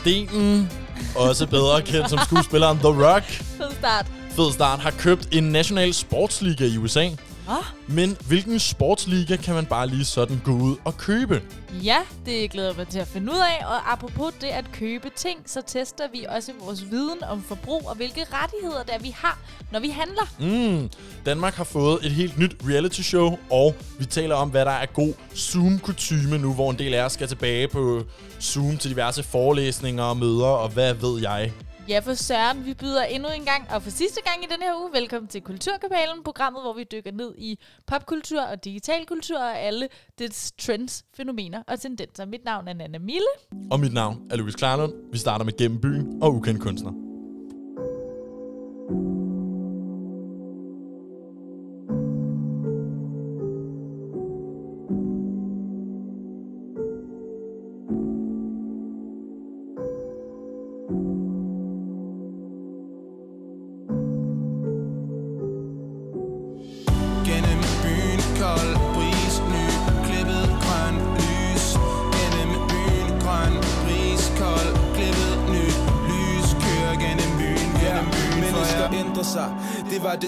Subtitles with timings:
[0.00, 0.70] Stenen,
[1.16, 4.06] også bedre kendt som skuespilleren The Rock, Fed start.
[4.36, 7.08] fed start, har købt en national sportsliga i USA.
[7.86, 11.42] Men hvilken sportsliga kan man bare lige sådan gå ud og købe?
[11.72, 13.66] Ja, det glæder mig til at finde ud af.
[13.66, 17.96] Og apropos det at købe ting, så tester vi også vores viden om forbrug og
[17.96, 19.38] hvilke rettigheder der vi har,
[19.72, 20.22] når vi handler.
[20.40, 20.90] Mm,
[21.26, 24.86] Danmark har fået et helt nyt reality show, og vi taler om, hvad der er
[24.86, 28.02] god Zoom-kutyme nu, hvor en del af os skal tilbage på
[28.40, 31.52] Zoom til diverse forelæsninger og møder, og hvad ved jeg.
[31.90, 34.74] Ja, for Søren, vi byder endnu en gang, og for sidste gang i denne her
[34.82, 39.58] uge, velkommen til Kulturkabalen, programmet, hvor vi dykker ned i popkultur og digital kultur og
[39.58, 42.24] alle dets trends, fænomener og tendenser.
[42.26, 43.32] Mit navn er Nana Mille.
[43.70, 44.92] Og mit navn er Lukas Klarlund.
[45.12, 47.09] Vi starter med Gennem byen og Ukendt kunstner.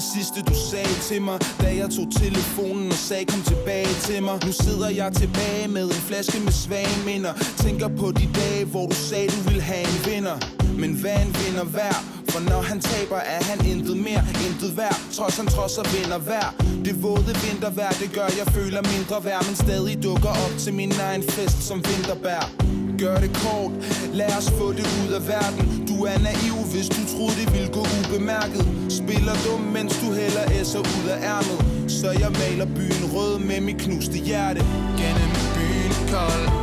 [0.03, 1.39] Det sidste du sagde til mig.
[1.63, 4.37] Da jeg tog telefonen og sagde kom tilbage til mig.
[4.47, 7.33] Nu sidder jeg tilbage med en flaske med svage minder
[7.65, 10.37] Tænker på de dage hvor du sagde du ville have en vinder.
[10.83, 12.01] Men hvad en vinder værd?
[12.33, 14.99] For når han taber er han intet mere, intet værd.
[15.13, 16.47] Trods han trods og vinder hver.
[16.85, 19.43] Det våde vintervejr, det gør jeg føler mindre værd.
[19.47, 22.43] Men stadig dukker op til min egen fest som vinterbær.
[22.99, 23.73] Gør det kort,
[24.13, 25.82] lad os få det ud af verden.
[26.03, 28.65] Du er naiv, hvis du troede det ville gå ubemærket.
[28.89, 31.91] Spiller dum, mens du hælder S'er ud af ærmet.
[31.91, 34.61] Så jeg maler byen rød med mit knuste hjerte.
[34.99, 36.62] Gennem byen, kold.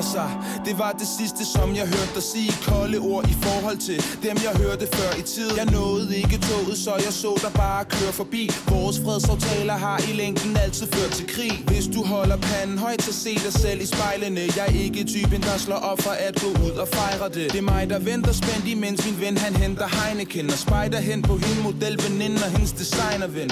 [0.00, 0.64] Mennesker ændrer sig.
[0.66, 2.52] Det var det sidste som jeg hørte dig sige.
[2.68, 6.78] Kolde ord i forhold til dem jeg hørte før i tiden Jeg nåede ikke toget
[6.78, 8.50] så jeg så dig bare køre forbi.
[8.68, 11.54] Vores fredsaftaler har i længden altid ført til krig.
[11.66, 14.40] Hvis du holder panden højt så se dig selv i spejlene.
[14.56, 17.52] Jeg er ikke typen der slår op for at gå ud og fejre det.
[17.52, 20.46] Det er mig der venter spændt imens min ven han henter Heineken.
[20.54, 23.50] Og spejder hen på hende modelveninde og hendes designerven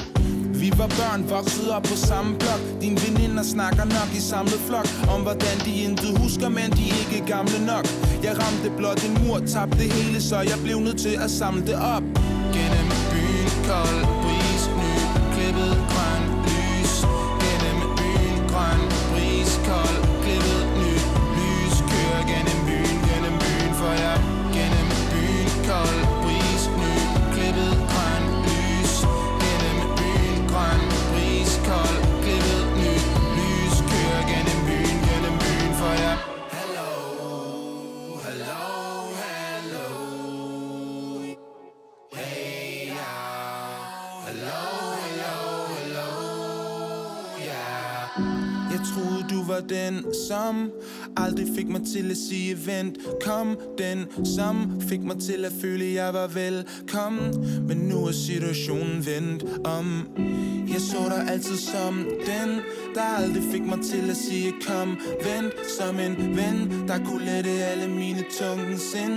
[0.68, 2.60] vi var børn, voksede op på samme blok.
[2.80, 6.98] Din veninder snakker nok i samlet flok Om hvordan de intet husker, men de er
[7.04, 7.84] ikke gamle nok.
[8.22, 11.78] Jeg ramte blot en mur, tabte hele Så jeg blev nødt til at samle det
[11.96, 12.02] op.
[12.54, 14.17] Gennem byen, kold.
[49.60, 50.70] For den, som
[51.16, 52.98] aldrig fik mig til at sige vent.
[53.22, 57.46] Kom, den, som fik mig til at føle, jeg var velkommen.
[57.68, 60.08] Men nu er situationen vendt om.
[60.72, 62.48] Jeg så dig altid som den,
[62.94, 64.88] der aldrig fik mig til at sige kom,
[65.24, 69.14] vent Som en ven, der kunne lette alle mine tunge sind.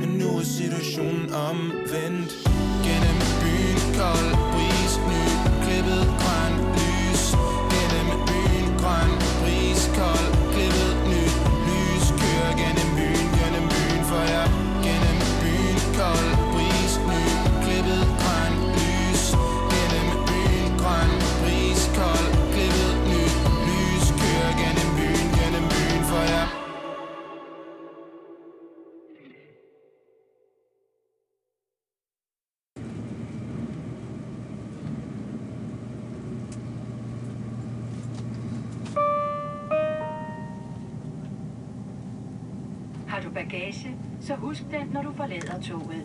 [0.00, 2.30] Men nu er situationen omvendt.
[2.84, 4.47] Gennem byen, kold.
[44.58, 46.02] Husk den, når du forlader toget.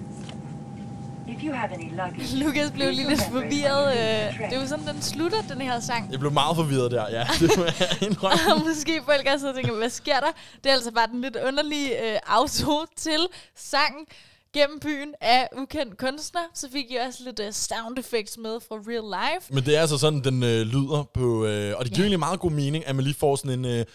[1.28, 3.88] If you have any luggage, Lukas blev lige lidt forvirret.
[3.94, 6.12] øh, Det er jo sådan, den slutter, den her sang.
[6.12, 7.28] Jeg blev meget forvirret der, ja.
[7.40, 8.54] Det må jeg indrømme.
[8.54, 10.32] Og måske folk også sidder og tænker, hvad sker der?
[10.64, 14.06] Det er altså bare den lidt underlige øh, auto til sangen.
[14.54, 16.42] gennem byen af ukendt kunstner.
[16.54, 19.54] Så fik I også lidt uh, sound effects med fra real life.
[19.54, 21.46] Men det er altså sådan, den øh, lyder på...
[21.46, 22.04] Øh, og det giver Ja.
[22.04, 23.86] egentlig meget god mening, at man lige får sådan en øh,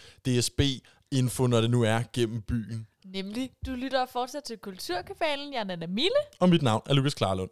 [1.11, 2.87] DSB-info, når det nu er gennem byen.
[3.05, 5.53] Nemlig, du lytter fortsat til Kulturkabalen.
[5.53, 6.21] Jeg er Nana Mille.
[6.39, 7.49] Og mit navn er Lukas Klarlund.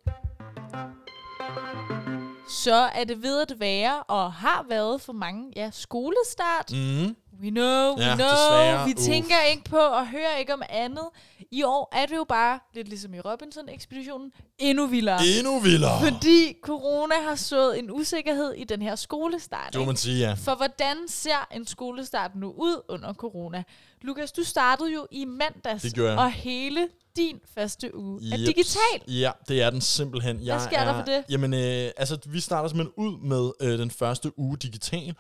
[2.50, 6.72] Så er det ved at være, og har været for mange, ja, skolestart.
[6.72, 7.16] Mm.
[7.44, 8.28] We know, we Ja, know.
[8.30, 8.86] desværre.
[8.86, 9.06] Vi Uff.
[9.06, 11.04] tænker ikke på og hører ikke om andet.
[11.52, 15.20] I år er det jo bare, lidt ligesom i Robinson-ekspeditionen, endnu vildere.
[15.38, 16.00] Endnu vildere.
[16.02, 19.74] Fordi corona har sået en usikkerhed i den her skolestart.
[19.74, 20.34] Det må man sige, ja.
[20.34, 23.64] For hvordan ser en skolestart nu ud under corona?
[24.02, 26.20] Lukas, du startede jo i mandags, Det gjorde jeg.
[26.20, 29.02] og hele din første uge er digital.
[29.08, 30.40] Ja, det er den simpelthen.
[30.44, 31.24] Jeg sker der er, for det?
[31.30, 35.16] Jamen, øh, altså, vi starter simpelthen ud med øh, den første uge digital.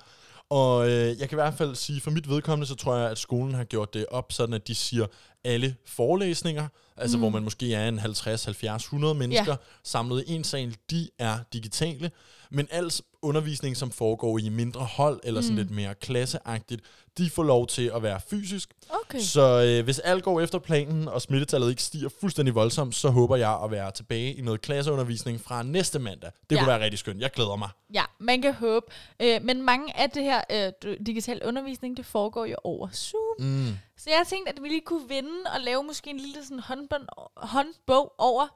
[0.50, 3.18] Og øh, jeg kan i hvert fald sige, for mit vedkommende, så tror jeg, at
[3.18, 5.06] skolen har gjort det op, sådan at de siger
[5.44, 6.68] alle forelæsninger,
[6.98, 7.22] altså mm.
[7.22, 9.56] hvor man måske er en 50, 70, 100 mennesker ja.
[9.84, 12.12] samlet i en sal, de er digitale.
[12.52, 12.92] Men al
[13.22, 15.58] undervisning, som foregår i mindre hold, eller sådan Mm.
[15.58, 16.82] lidt mere klasseagtigt,
[17.18, 18.74] de får lov til at være fysisk.
[18.90, 19.20] Okay.
[19.20, 23.36] Så øh, hvis alt går efter planen, og smittetallet ikke stiger fuldstændig voldsomt, så håber
[23.36, 26.32] jeg at være tilbage i noget klasseundervisning fra næste mandag.
[26.50, 26.62] Det Ja.
[26.62, 27.22] kunne være rigtig skønt.
[27.22, 27.70] Jeg glæder mig.
[27.94, 28.86] Ja, man kan håbe.
[29.22, 30.42] Øh, men mange af det her
[30.86, 33.22] øh, digital undervisning, det foregår jo over Zoom.
[33.40, 33.78] Mm.
[33.98, 37.32] Så jeg tænkte, at vi lige kunne vinde og lave måske en lille sådan håndbog,
[37.38, 38.48] håndbog over,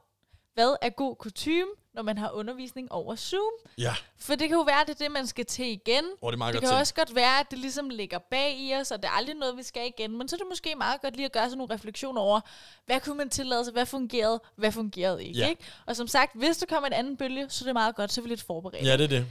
[0.54, 3.52] hvad er god kutume, når man har undervisning over Zoom.
[3.78, 6.04] Ja, For det kan jo være, at det er det, man skal til igen.
[6.22, 6.76] og det Det kan til.
[6.78, 9.56] også godt være, at det ligesom ligger bag i os, og det er aldrig noget,
[9.56, 10.18] vi skal igen.
[10.18, 12.40] Men så er det måske meget godt lige at gøre sådan nogle refleksioner over,
[12.86, 15.48] hvad kunne man tillade sig, hvad fungerede, hvad fungerede ikke, Ja.
[15.48, 15.62] ikke?
[15.86, 18.20] Og som sagt, hvis der kommer en anden bølge, så er det meget godt, så
[18.20, 18.86] er vi lidt forberedt.
[18.86, 19.26] Ja, det er det.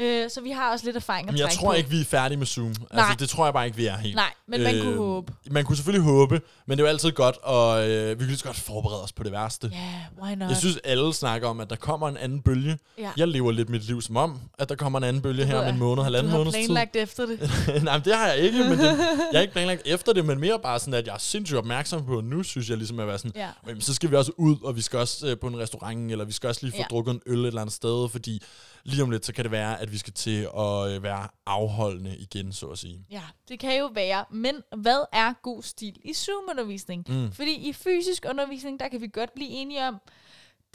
[0.00, 1.72] Øh, så vi har også lidt erfaring at Men jeg tror på.
[1.76, 2.66] ikke, vi er færdige med Zoom.
[2.68, 2.76] Nej.
[2.92, 4.14] Altså, det tror jeg bare ikke, vi er helt.
[4.14, 5.32] Nej, men man kunne håbe.
[5.50, 8.36] Man kunne selvfølgelig håbe, men det er jo altid godt, og øh, vi kan lige
[8.36, 9.70] så godt forberede os på det værste.
[9.72, 9.78] Ja,
[10.24, 10.48] why not?
[10.48, 12.78] Jeg synes, alle snakker om, at der kommer en anden bølge.
[12.98, 13.10] Ja.
[13.16, 15.62] Jeg lever lidt mit liv som om, at der kommer en anden bølge her ved
[15.62, 16.66] om en måned, halvanden du har måneds tid.
[16.66, 17.50] planlagt efter det.
[17.84, 18.84] Nej, men det har jeg ikke, men det,
[19.32, 22.06] jeg har ikke planlagt efter det, men mere bare sådan, at jeg er sindssygt opmærksom
[22.06, 23.48] på, nu synes jeg ligesom at være sådan, Ja.
[23.68, 26.24] jamen, så skal vi også ud, og vi skal også øh, på en restaurant, eller
[26.24, 26.84] vi skal også lige få ja.
[26.90, 28.42] drukket en øl et eller andet sted, fordi
[28.86, 32.16] lige om lidt, så kan det være, at vi skal til at øh, være afholdende
[32.16, 33.06] igen, så at sige.
[33.10, 34.24] Ja, det kan jo være.
[34.30, 37.04] Men hvad er god stil i Zoom-undervisning?
[37.08, 37.32] Mm.
[37.32, 40.00] Fordi i fysisk undervisning, der kan vi godt blive enige om,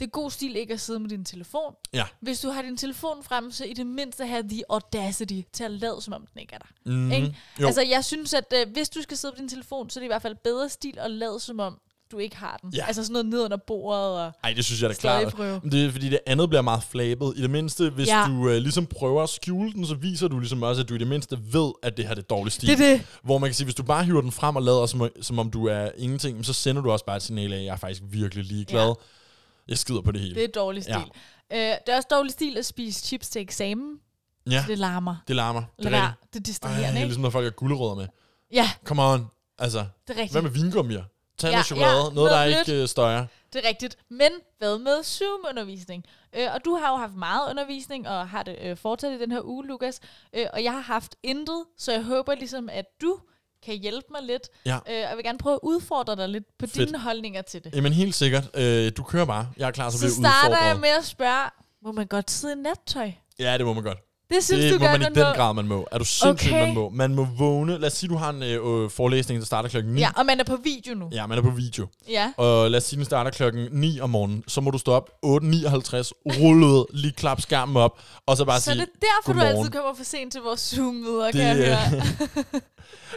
[0.00, 1.74] det er god stil ikke at sidde med din telefon.
[1.92, 2.04] Ja.
[2.20, 5.70] Hvis du har din telefon frem, så i det mindste have the audacity til at
[5.70, 6.90] lade, som om den ikke er der.
[6.92, 7.12] Mm.
[7.12, 7.36] Ikke?
[7.58, 10.06] Altså, jeg synes, at øh, hvis du skal sidde på din telefon, så er det
[10.06, 11.80] i hvert fald bedre stil at lade, som om
[12.12, 12.74] du ikke har den.
[12.74, 12.84] Ja.
[12.86, 15.38] Altså sådan noget ned under bordet og Ej, det synes jeg da klart.
[15.38, 17.32] Men det er fordi, det andet bliver meget flabet.
[17.36, 18.24] I det mindste, hvis Ja.
[18.28, 20.98] du øh, ligesom prøver at skjule den, så viser du ligesom også, at du i
[20.98, 22.68] det mindste ved, at det her det er dårlig stil.
[22.68, 23.06] Det er det.
[23.22, 25.50] Hvor man kan sige, hvis du bare hiver den frem og lader, som, som om
[25.50, 28.02] du er ingenting, så sender du også bare et signal af, at jeg er faktisk
[28.04, 28.86] virkelig ligeglad.
[28.86, 28.92] Ja.
[29.68, 30.34] Jeg skider på det hele.
[30.34, 30.92] Det er dårlig stil.
[31.50, 31.72] Ja.
[31.72, 33.96] Øh, det er også dårlig stil at spise chips til eksamen.
[34.50, 35.16] ja, Det larmer.
[35.28, 35.62] det larmer.
[35.82, 36.32] Det Lad er rigtigt.
[36.32, 37.06] Det er Ej, distraherende, ikke?
[37.06, 38.06] ligesom når folk har gulerødder med.
[38.52, 39.26] Ja, Come on.
[39.58, 40.32] Altså, det er rigtigt.
[40.32, 41.02] hvad med vingummier?
[41.42, 41.92] Tag Ja, noget chokolade.
[41.92, 42.68] ja, noget, noget der blødt.
[42.68, 43.26] ikke øh, støjer.
[43.52, 43.96] Det er rigtigt.
[44.10, 46.04] Men hvad med Zoom-undervisning?
[46.36, 49.32] Øh, og du har jo haft meget undervisning, og har det øh, fortsat i den
[49.32, 50.00] her uge, Lukas.
[50.32, 53.18] Øh, og jeg har haft intet, så jeg håber ligesom, at du
[53.64, 54.42] kan hjælpe mig lidt.
[54.66, 54.74] Ja.
[54.74, 56.88] Øh, og jeg vil gerne prøve at udfordre dig lidt på Fedt.
[56.88, 57.74] dine holdninger til det.
[57.74, 58.50] Jamen helt sikkert.
[58.56, 59.48] Øh, du kører bare.
[59.56, 60.68] Jeg er klar til at Så blive starter udfordret.
[60.68, 61.50] jeg med at spørge,
[61.82, 63.12] må man godt sidde i nattøj?
[63.38, 63.98] Ja, det må man godt.
[64.34, 65.32] Det synes det du må godt, man i den må.
[65.34, 65.86] grad, man må.
[65.92, 66.66] Er du sindssygt, Okay.
[66.66, 66.88] man må.
[66.90, 67.78] Man må vågne.
[67.78, 70.00] Lad os sige, du har en øh, øh, forelæsning, der starter klokken 9.
[70.00, 71.08] Ja, og man er på video nu.
[71.12, 71.86] Ja, man er på video.
[72.08, 72.32] Ja.
[72.36, 74.44] Og lad os sige, den starter klokken 9 om morgenen.
[74.48, 78.60] Så må du stå op 8.59, rulle ud, lige klap skærmen op, og så bare
[78.60, 81.66] Så sige, det er derfor, du altid kommer for sent til vores Zoom-møder, kan Det,
[81.68, 82.00] jeg øh,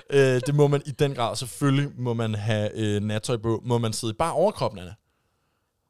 [0.10, 0.36] høre.
[0.36, 1.36] øh, det må man i den grad.
[1.36, 3.62] Selvfølgelig må man have øh, nattøj på.
[3.66, 4.94] Må man sidde i bare overkroppen, Anna?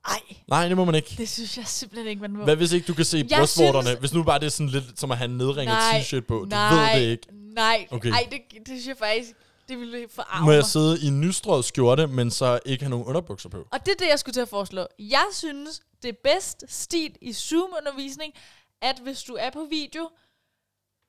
[0.08, 1.16] Ej, Nej, det må man ikke.
[1.18, 2.44] det synes jeg simpelthen ikke, man må.
[2.44, 3.88] Hvad hvis ikke du kan se Jeg brystvorterne?
[3.88, 6.34] synes- Hvis nu bare det er sådan lidt som at have en nedringet t-shirt på.
[6.40, 7.28] Du nej, ved det ikke.
[7.56, 8.10] Nej, Okay.
[8.12, 9.30] Ej, det, det synes jeg faktisk,
[9.70, 13.06] det ville forarve Må jeg sidde i en nystrøget skjorte, men så ikke have nogen
[13.06, 13.68] underbukser på?
[13.72, 14.88] Og det er det, jeg skulle til at foreslå.
[15.00, 18.34] Jeg synes, det er bedst stil i Zoom-undervisning,
[18.82, 20.10] at hvis du er på video,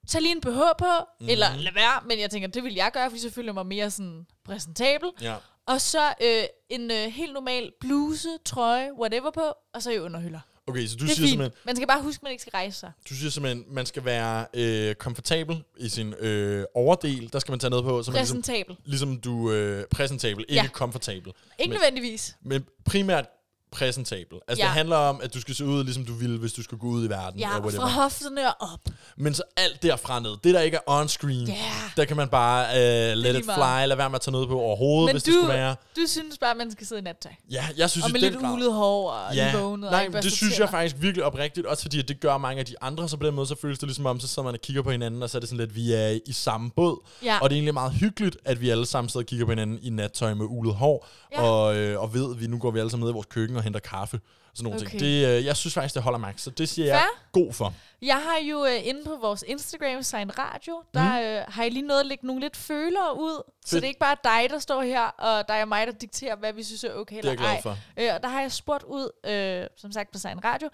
[0.08, 0.46] tag lige en BH
[0.78, 1.04] på, Mhm.
[1.20, 1.28] mm.
[1.28, 3.66] eller lad være, men jeg tænker, det vil jeg gøre, fordi så føler jeg mig
[3.66, 5.08] mere sådan præsentabel.
[5.20, 5.34] Ja.
[5.66, 10.40] Og så øh, en øh, helt normal bluse, trøje, whatever på, og så i underhylder.
[10.68, 11.30] Okay, så du det er siger fint.
[11.30, 12.92] simpelthen, Man skal bare huske, at man ikke skal rejse sig.
[13.10, 17.32] du siger simpelthen, man skal være øh, komfortabel i sin øh, overdel.
[17.32, 18.76] Der skal man tage noget på, så man ligesom, Præsentabel.
[18.84, 20.68] ligesom du øh, præsentabel, ikke Ja.
[20.72, 21.32] komfortabel.
[21.58, 22.36] Ikke Men- nødvendigvis.
[22.42, 23.26] Men primært
[23.72, 24.38] præsentabel.
[24.48, 24.68] Altså, Ja.
[24.68, 26.86] det handler om, at du skal se ud, ligesom du ville, hvis du skulle gå
[26.86, 27.40] ud i verden.
[27.40, 28.80] Ja, fra hofterne og op.
[29.16, 31.54] Men så alt derfra ned, det der ikke er on-screen, Ja.
[31.96, 32.64] der kan man bare
[33.12, 35.30] uh, let it fly, lade være med at tage noget på overhovedet, Men hvis du,
[35.30, 35.76] det skulle være.
[35.96, 37.32] du synes bare, at man skal sidde i nattøj.
[37.50, 38.52] Ja, jeg synes Og med lidt grad.
[38.52, 40.70] ulet hår og Ja, vågnet og nej, ikke det synes jeg tænder.
[40.70, 43.34] faktisk virkelig oprigtigt, også fordi at det gør mange af de andre, så på den
[43.34, 45.38] måde, så føles det ligesom om, så sidder man og kigger på hinanden, og så
[45.38, 47.04] er det sådan lidt, vi er i samme båd.
[47.24, 47.38] Ja.
[47.38, 49.78] Og det er egentlig meget hyggeligt, at vi alle sammen sidder og kigger på hinanden
[49.82, 51.06] i nattøj med ulet hår,
[51.36, 51.42] Ja.
[51.50, 53.56] og, øh, og ved, at vi nu går vi alle sammen ned i vores køkken
[53.56, 54.20] og henter kaffe.
[54.54, 54.90] Sådan nogle Okay.
[54.90, 55.00] ting.
[55.00, 57.42] Det, øh, jeg synes faktisk, det holder max, så det siger jeg Fair.
[57.44, 57.74] god for.
[58.02, 61.18] Jeg har jo øh, inde på vores Instagram, Sign Radio, der Mhm.
[61.22, 63.42] øh, har jeg lige noget at lægge nogle lidt følere ud.
[63.64, 63.80] Så Fedt.
[63.82, 66.52] det er ikke bare dig, der står her, og der er mig, der dikterer, hvad
[66.52, 67.62] vi synes er okay Det er jeg eller glad ej.
[67.62, 67.76] for.
[67.96, 70.68] Øh, og der har jeg spurgt ud, øh, som sagt på Sign Radio,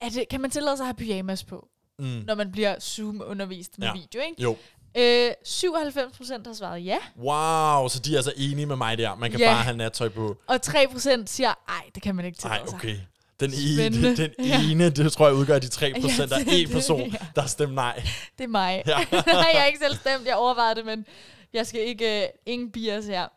[0.00, 2.04] at, kan man tillade sig at have pyjamas på, Mm.
[2.26, 3.92] når man bliver Zoom-undervist med Ja.
[3.92, 4.42] video, ikke?
[4.42, 4.56] Jo.
[4.98, 9.14] Øh, 97% har svaret ja, Wow, så de er altså enige med mig der.
[9.14, 9.46] Man kan Ja.
[9.52, 10.36] bare have nattøj på.
[10.48, 12.74] og 3% siger, ej, det kan man ikke tillade sig.
[12.74, 12.96] okay.
[13.40, 14.16] Den ene, Spændende.
[14.22, 14.70] den Ja.
[14.70, 16.30] ene, det tror jeg udgør de 3 procent.
[16.30, 17.18] Ja, Der er en person, ja.
[17.34, 18.02] der har stemt nej.
[18.38, 18.82] Det er mig.
[18.86, 18.98] Ja.
[19.12, 19.22] Nej,
[19.52, 20.26] jeg har ikke selv stemt.
[20.26, 21.06] Jeg overvejede det, men
[21.52, 22.22] jeg skal ikke...
[22.22, 23.28] Øh, ingen bias her.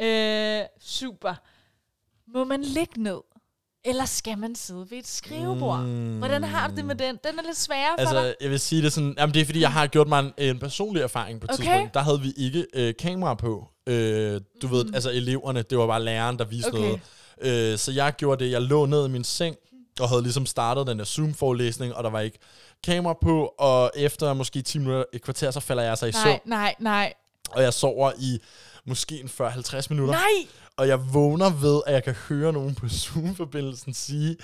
[0.00, 1.34] Øh, super.
[2.34, 3.18] Må man ligge ned?
[3.84, 5.78] Eller skal man sidde ved et skrivebord?
[5.80, 6.18] Mm.
[6.18, 7.18] Hvordan har du det med den?
[7.24, 8.20] Den er lidt sværere for dig.
[8.24, 10.32] Altså, jeg vil sige det sådan, jamen det er fordi, jeg har gjort mig en,
[10.38, 11.64] en personlig erfaring på et Okay.
[11.64, 11.94] tidspunkt.
[11.94, 13.68] Der havde vi ikke øh, kamera på.
[13.86, 16.76] Øh, du ved, altså eleverne, det var bare læreren, der viste Mm.
[16.78, 16.98] Okay.
[17.42, 17.72] noget.
[17.72, 19.56] Øh, så jeg gjorde det, jeg lå ned i min seng,
[20.00, 22.38] og havde ligesom startet den der Zoom-forelæsning, og der var ikke
[22.84, 26.22] kamera på, og efter måske 10 minutter, et kvarter, så falder jeg så i Nej,
[26.24, 27.12] søvn, nej, nej.
[27.50, 28.38] og jeg sover i
[28.84, 30.14] måske en 40-50 minutter.
[30.14, 30.48] Nej!
[30.78, 34.36] Og jeg vågner ved, at jeg kan høre nogen på Zoom-forbindelsen sige,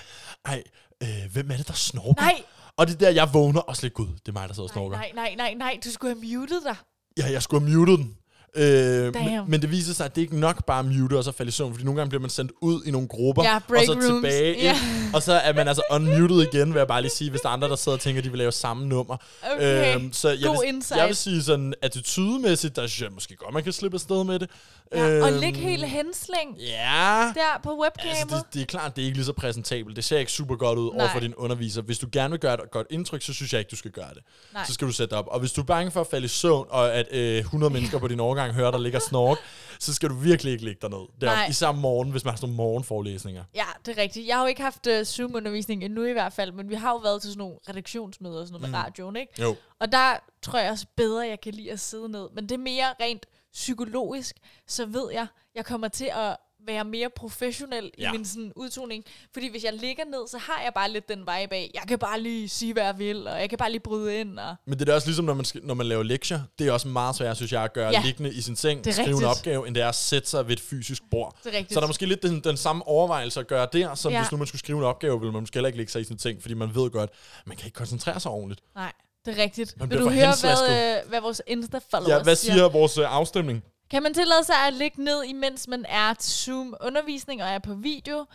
[0.45, 0.63] ej,
[1.03, 2.21] øh, hvem er det, der snorker?
[2.21, 2.43] Nej!
[2.77, 4.75] Og det er der, jeg vågner og slet gud, det er mig, der sidder og
[4.75, 4.97] Nej, snorker.
[4.97, 5.79] nej, nej, nej, nej.
[5.85, 6.75] Du skulle have muted dig.
[7.17, 8.17] Ja, jeg skulle have muted den.
[8.57, 11.31] Øh, men, men det viser sig, at det ikke nok bare at mute og så
[11.31, 13.61] falde i søvn, fordi nogle gange bliver man sendt ud i nogle grupper, Ja, og
[13.85, 14.05] så rooms.
[14.05, 14.71] tilbage Ja.
[14.73, 17.49] ind, og så er man altså unmuted igen, vil jeg bare lige sige, hvis der
[17.49, 19.17] er andre, der sidder og tænker, at de vil lave samme nummer.
[19.55, 19.95] Okay.
[19.95, 20.99] Øhm, så jeg God vil, insight.
[20.99, 24.39] jeg vil sige sådan, attitudemæssigt, der synes jeg måske godt, man kan slippe afsted med
[24.39, 24.49] det.
[24.91, 28.19] Ja, og Øhm, ligge helt henslæng Ja, der på webcamet.
[28.19, 29.95] Altså, det, det er klart, det er ikke lige så præsentabelt.
[29.95, 31.01] Det ser ikke super godt ud Nej.
[31.01, 31.81] over for din underviser.
[31.81, 34.09] Hvis du gerne vil gøre et godt indtryk, så synes jeg ikke, du skal gøre
[34.13, 34.23] det.
[34.53, 34.65] Nej.
[34.65, 35.27] Så skal du sætte dig op.
[35.27, 37.99] Og hvis du er bange for at falde i søvn, og at øh, 100 mennesker
[37.99, 39.37] på din overgang hører, der ligger snork,
[39.79, 40.87] så skal du virkelig ikke ligge.
[40.89, 41.43] Det Nej.
[41.43, 43.43] er især om morgenen, hvis man har sådan nogle morgenforelæsninger.
[43.55, 44.27] Ja, det er rigtigt.
[44.27, 46.97] Jeg har jo ikke haft uh, Zoom-undervisning endnu i hvert fald, men vi har jo
[46.97, 48.71] været til sådan nogle redaktionsmøder og sådan noget mm.
[48.71, 49.41] med radioen, ikke?
[49.41, 49.55] Jo.
[49.79, 52.27] Og der tror jeg også bedre, jeg kan lide at sidde ned.
[52.35, 53.25] Men det er mere rent
[53.59, 54.35] psykologisk,
[54.67, 58.09] så ved jeg, jeg kommer til at være mere professionel ja.
[58.09, 59.03] I min sådan udtoning.
[59.33, 61.99] Fordi hvis jeg ligger ned, så har jeg bare lidt den vibe af, jeg kan
[61.99, 64.39] bare lige sige, hvad jeg vil, og jeg kan bare lige bryde ind.
[64.39, 66.41] Og Men det er også ligesom, når man, skal, når man laver lektier.
[66.59, 68.01] Det er også meget svært, synes jeg, at gøre Ja.
[68.05, 69.25] liggende i sin seng, skrive en rigtigt.
[69.29, 71.35] opgave, end det er at sætte sig ved et fysisk bord.
[71.43, 71.73] Det er rigtigt.
[71.73, 74.21] Så der er måske lidt den, den samme overvejelse at gøre der, som Ja.
[74.21, 76.03] hvis nu man skulle skrive en opgave, ville man måske heller ikke lægge sig i
[76.03, 77.09] sin ting, fordi man ved godt,
[77.45, 78.61] man kan ikke koncentrere sig ordentligt.
[78.75, 78.91] Nej,
[79.25, 79.79] det er rigtigt.
[79.79, 83.63] Man Vil du høre, hvad, øh, hvad vores Insta-followers Ja, hvad siger vores øh, afstemning?
[83.91, 87.73] Kan man tillade sig at ligge ned, imens man er til Zoom-undervisning og er på
[87.73, 88.25] video?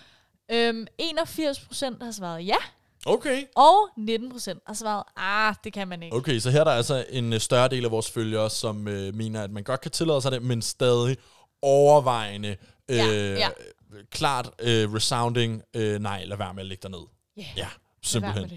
[0.52, 2.56] Øhm, 81% har svaret ja,
[3.06, 3.44] Okay.
[3.56, 6.16] og 19% har svaret, ah, det kan man ikke.
[6.16, 9.14] Okay, så her er der altså en øh, større del af vores følgere, som øh,
[9.14, 11.16] mener, at man godt kan tillade sig det, men stadig
[11.62, 12.56] overvejende,
[12.88, 13.48] øh, Ja, ja.
[14.10, 17.06] klart øh, resounding, øh, nej, lad være med at lægge dig ned.
[17.36, 17.68] Ja, Ja,
[18.02, 18.50] simpelthen.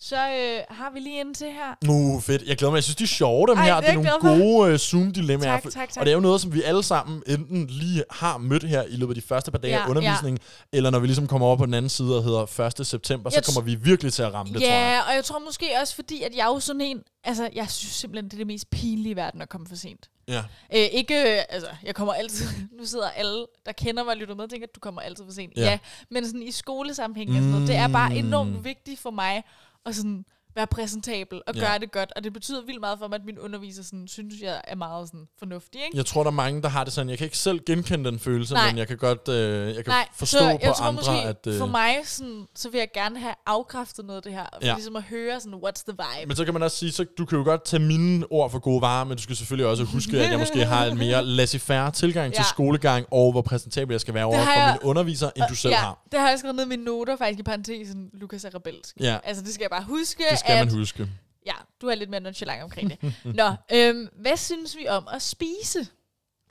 [0.00, 1.74] Så øh, har vi lige en til her.
[1.88, 2.42] Uh, fedt.
[2.42, 2.76] Jeg glæder mig.
[2.76, 3.80] Jeg synes, de er sjove, dem Ej, her.
[3.80, 5.60] det er nogle gode uh, Zoom-dilemmaer.
[5.60, 5.96] Tak, tak, tak.
[5.96, 8.96] Og det er jo noget, som vi alle sammen enten lige har mødt her i
[8.96, 10.38] løbet af de første par dage Ja, af undervisningen,
[10.72, 12.86] eller når vi ligesom kommer over på den anden side og hedder 1.
[12.86, 15.02] september, Jeg så kommer vi virkelig til at ramme det, tror jeg.
[15.06, 17.70] Ja, og jeg tror måske også, fordi at jeg er jo sådan en, altså jeg
[17.70, 20.10] synes simpelthen, det er det mest pinlige i verden at komme for sent.
[20.28, 20.42] Ja.
[20.74, 22.46] Øh, ikke, øh, altså, jeg kommer altid,
[22.78, 25.24] nu sidder alle, der kender mig og lytter med, og tænker, at du kommer altid
[25.24, 25.52] for sent.
[25.56, 25.62] Ja.
[25.62, 25.70] Ja.
[25.70, 25.78] ja
[26.10, 29.44] men sådan i skolesammenhæng og sådan noget, det er bare enormt vigtigt for mig
[29.84, 30.24] og sådan
[30.58, 31.60] være præsentabel og Ja.
[31.60, 32.12] gøre det godt.
[32.16, 35.08] Og det betyder vildt meget for mig, at min underviser sådan, synes, jeg er meget
[35.08, 35.80] sådan fornuftig.
[35.84, 35.96] Ikke?
[35.96, 37.10] Jeg tror, der er mange, der har det sådan.
[37.10, 38.66] Jeg kan ikke selv genkende den følelse, Nej.
[38.66, 41.12] men jeg kan godt øh, jeg kan Nej, forstå så jeg på tror andre, måske,
[41.28, 41.46] at...
[41.46, 44.46] Øh, for mig, sådan, så vil jeg gerne have afkræftet noget af det her.
[44.62, 44.74] Ja.
[44.74, 46.26] ligesom at høre sådan, what's the vibe?
[46.26, 48.58] men så kan man også sige, så du kan jo godt tage mine ord for
[48.58, 51.90] gode varer, men du skal selvfølgelig også huske, at jeg måske har en mere laissez-faire
[51.90, 52.44] tilgang til Ja.
[52.48, 55.70] skolegang, og hvor præsentabel jeg skal være over for jeg- mine undervisere, end du selv
[55.72, 56.02] ja, har.
[56.12, 58.96] det har jeg skrevet ned i mine noter, faktisk i parentesen, Lukas er rebelsk.
[59.00, 61.08] Ja, Altså, det skal jeg bare huske, skal at man huske.
[61.46, 63.14] ja, du er lidt mere nonchalant omkring det.
[63.24, 65.86] Nå, øhm, hvad synes vi om at spise?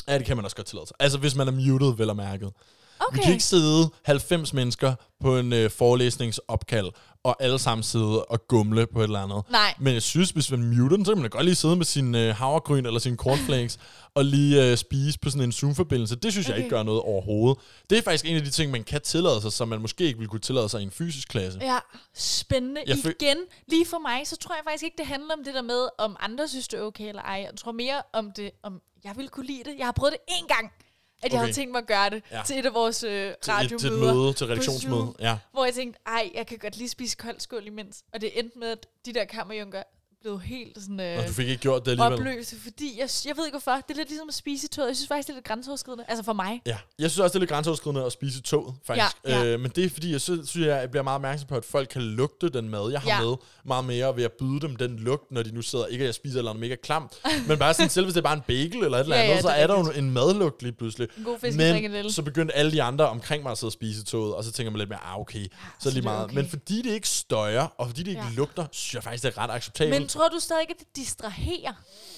[0.07, 0.95] Ja, det kan man også godt tillade sig.
[0.99, 2.53] Altså, hvis man er muted, vel og mærket.
[2.99, 3.17] Okay.
[3.17, 6.87] Vi kan ikke sidde 90 mennesker på en øh, forelæsningsopkald,
[7.23, 9.43] og alle sammen sidde og gumle på et eller andet.
[9.51, 9.73] Nej.
[9.79, 12.15] Men jeg synes, hvis man muter den, så kan man godt lige sidde med sin
[12.15, 13.79] øh, havregryn eller sin cornflakes,
[14.15, 16.15] og lige øh, spise på sådan en Zoom-forbindelse.
[16.15, 16.53] Det synes okay.
[16.55, 17.57] jeg ikke gør noget overhovedet.
[17.89, 20.17] Det er faktisk en af de ting, man kan tillade sig, som man måske ikke
[20.19, 21.59] ville kunne tillade sig i en fysisk klasse.
[21.61, 21.77] Ja,
[22.15, 22.81] spændende.
[22.87, 23.37] Jeg føl- Igen,
[23.67, 26.15] lige for mig, så tror jeg faktisk ikke, det handler om det der med, om
[26.19, 27.33] andre synes, det er okay eller ej.
[27.51, 29.73] Jeg tror mere om det, om jeg ville kunne lide det.
[29.77, 30.71] Jeg har prøvet det én gang,
[31.17, 31.37] at jeg Okay.
[31.39, 32.41] havde tænkt mig at gøre det Ja.
[32.45, 33.77] til et af vores øh, Til, et, radiomøder.
[33.79, 35.13] til et møde, til redaktionsmøde.
[35.19, 35.37] Ja.
[35.51, 38.03] Hvor jeg tænkte, ej, jeg kan godt lige spise koldskål imens.
[38.13, 39.83] Og det endte med, at de der kammerjunker
[40.21, 40.99] blev helt sådan...
[40.99, 42.13] Øh, Og du fik ikke gjort det alligevel.
[42.19, 43.71] opløse, fordi jeg, jeg ved ikke hvorfor.
[43.71, 44.87] Det er lidt ligesom at spise i toget.
[44.87, 46.05] Jeg synes faktisk, det er lidt grænseoverskridende.
[46.07, 46.61] Altså for mig.
[46.65, 49.17] Ja, jeg synes også, det er lidt grænseoverskridende at spise i toget, faktisk.
[49.27, 49.45] Ja, ja.
[49.45, 51.65] Øh, men det er fordi, jeg synes, synes jeg, jeg bliver meget opmærksom på, at
[51.65, 53.21] folk kan lugte den mad, jeg har Ja.
[53.27, 55.85] med, meget mere ved at byde dem den lugt, når de nu sidder.
[55.85, 57.13] Ikke at jeg spiser eller noget mega klamt,
[57.47, 59.35] men bare sådan, selv hvis det er bare en bagel eller et eller Ja, andet,
[59.35, 61.07] ja, så det er, er der jo en madlugt lige pludselig.
[61.17, 64.01] En god fisk Men så begyndte alle de andre omkring mig at sidde og spise
[64.01, 66.23] i toget, og så tænker man lidt mere, ah okay, så, så det lige meget.
[66.23, 66.35] okay.
[66.35, 68.35] Men fordi det ikke støjer, og fordi det ikke Ja.
[68.35, 69.99] lugter, synes jeg faktisk, det er ret acceptabelt.
[70.01, 71.73] Men tror du stadig, at det distraherer?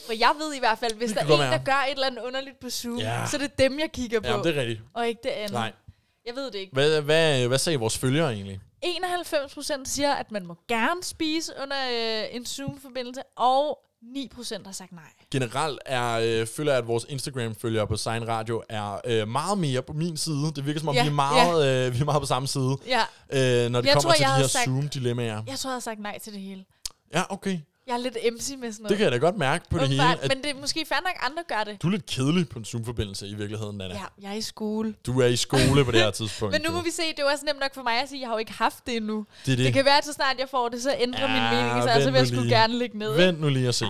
[0.06, 2.22] For jeg ved i hvert fald, hvis der er en, der gør et eller andet
[2.22, 3.26] underligt på Zoom, Ja.
[3.32, 4.82] så er det dem, jeg kigger på, ja, det er rigtigt.
[4.94, 5.52] og ikke det andet.
[5.52, 5.72] Nej.
[6.26, 6.74] Jeg ved det ikke.
[6.74, 8.60] Hvad, hvad, hvad sagde vores følgere egentlig?
[8.82, 13.80] 91 procent siger, at man må gerne spise under øh, en Zoom-forbindelse, og
[14.14, 15.04] 9 procent har sagt nej.
[15.32, 19.82] generelt er, øh, føler jeg, at vores Instagram-følgere på Sign Radio er øh, meget mere
[19.82, 20.52] på min side.
[20.56, 22.78] Det virker som om, Ja, vi, er meget, øh, vi er meget på samme side,
[22.88, 25.42] Ja, øh, når det Jeg kommer tror, til de her sagt- Zoom-dilemmaer.
[25.48, 26.66] jeg tror, jeg har sagt nej til det hele.
[27.14, 27.60] Ja, okay.
[27.90, 28.90] Jeg er lidt emsig med sådan noget.
[28.90, 30.04] Det kan jeg da godt mærke på det hele.
[30.04, 31.82] At Men det er måske fair nok, andre gør det.
[31.82, 33.94] du er lidt kedelig på en Zoom-forbindelse i virkeligheden, Nana.
[33.94, 34.94] Ja, jeg er i skole.
[35.06, 36.52] Du er i skole på det her tidspunkt.
[36.54, 38.22] Men nu må vi se, det er jo også nemt nok for mig at sige,
[38.22, 39.26] jeg har jo ikke haft det endnu.
[39.46, 39.66] Det det.
[39.66, 41.90] Det kan være, at så snart jeg får det, så ændrer Ja, min mening, så,
[41.94, 43.16] så vent vil jeg skulle gerne ligge ned.
[43.16, 43.86] Vent nu lige at se.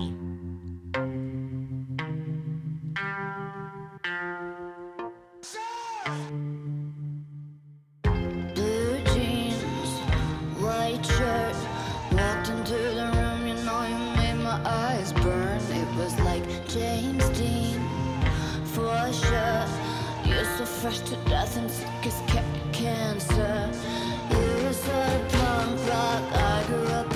[8.04, 9.92] Blue jeans,
[10.62, 11.49] white shirt.
[19.14, 19.68] For.
[20.26, 23.70] You're so fresh to death and sick as ca- cancer.
[24.30, 26.24] You were sort of punk rock.
[26.34, 27.16] I grew up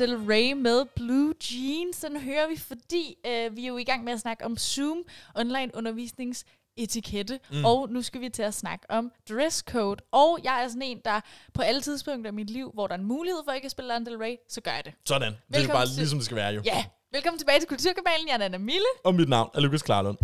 [0.00, 1.96] Del Rey med Blue Jeans.
[2.00, 4.98] Den hører vi, fordi øh, vi er jo i gang med at snakke om Zoom,
[5.34, 6.44] online undervisnings
[6.76, 7.64] etikette, mm.
[7.64, 9.96] og nu skal vi til at snakke om dresscode.
[10.12, 11.20] Og jeg er sådan en, der
[11.54, 13.70] på alle tidspunkter i mit liv, hvor der er en mulighed for, at jeg kan
[13.70, 14.92] spille Lana Del Rey, så gør jeg det.
[15.06, 15.32] Sådan.
[15.32, 16.62] Det er Velkommen bare til- ligesom det skal være jo.
[16.64, 18.28] Ja, velkommen tilbage til Kulturkabalen.
[18.28, 18.86] Jeg er Anna Mille.
[19.04, 20.18] Og mit navn er Lukas Klarlund.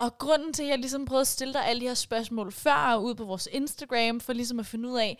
[0.00, 2.92] Og grunden til, at jeg ligesom prøvede at stille dig alle de her spørgsmål før
[2.94, 5.18] og ud på vores Instagram, for ligesom at finde ud af,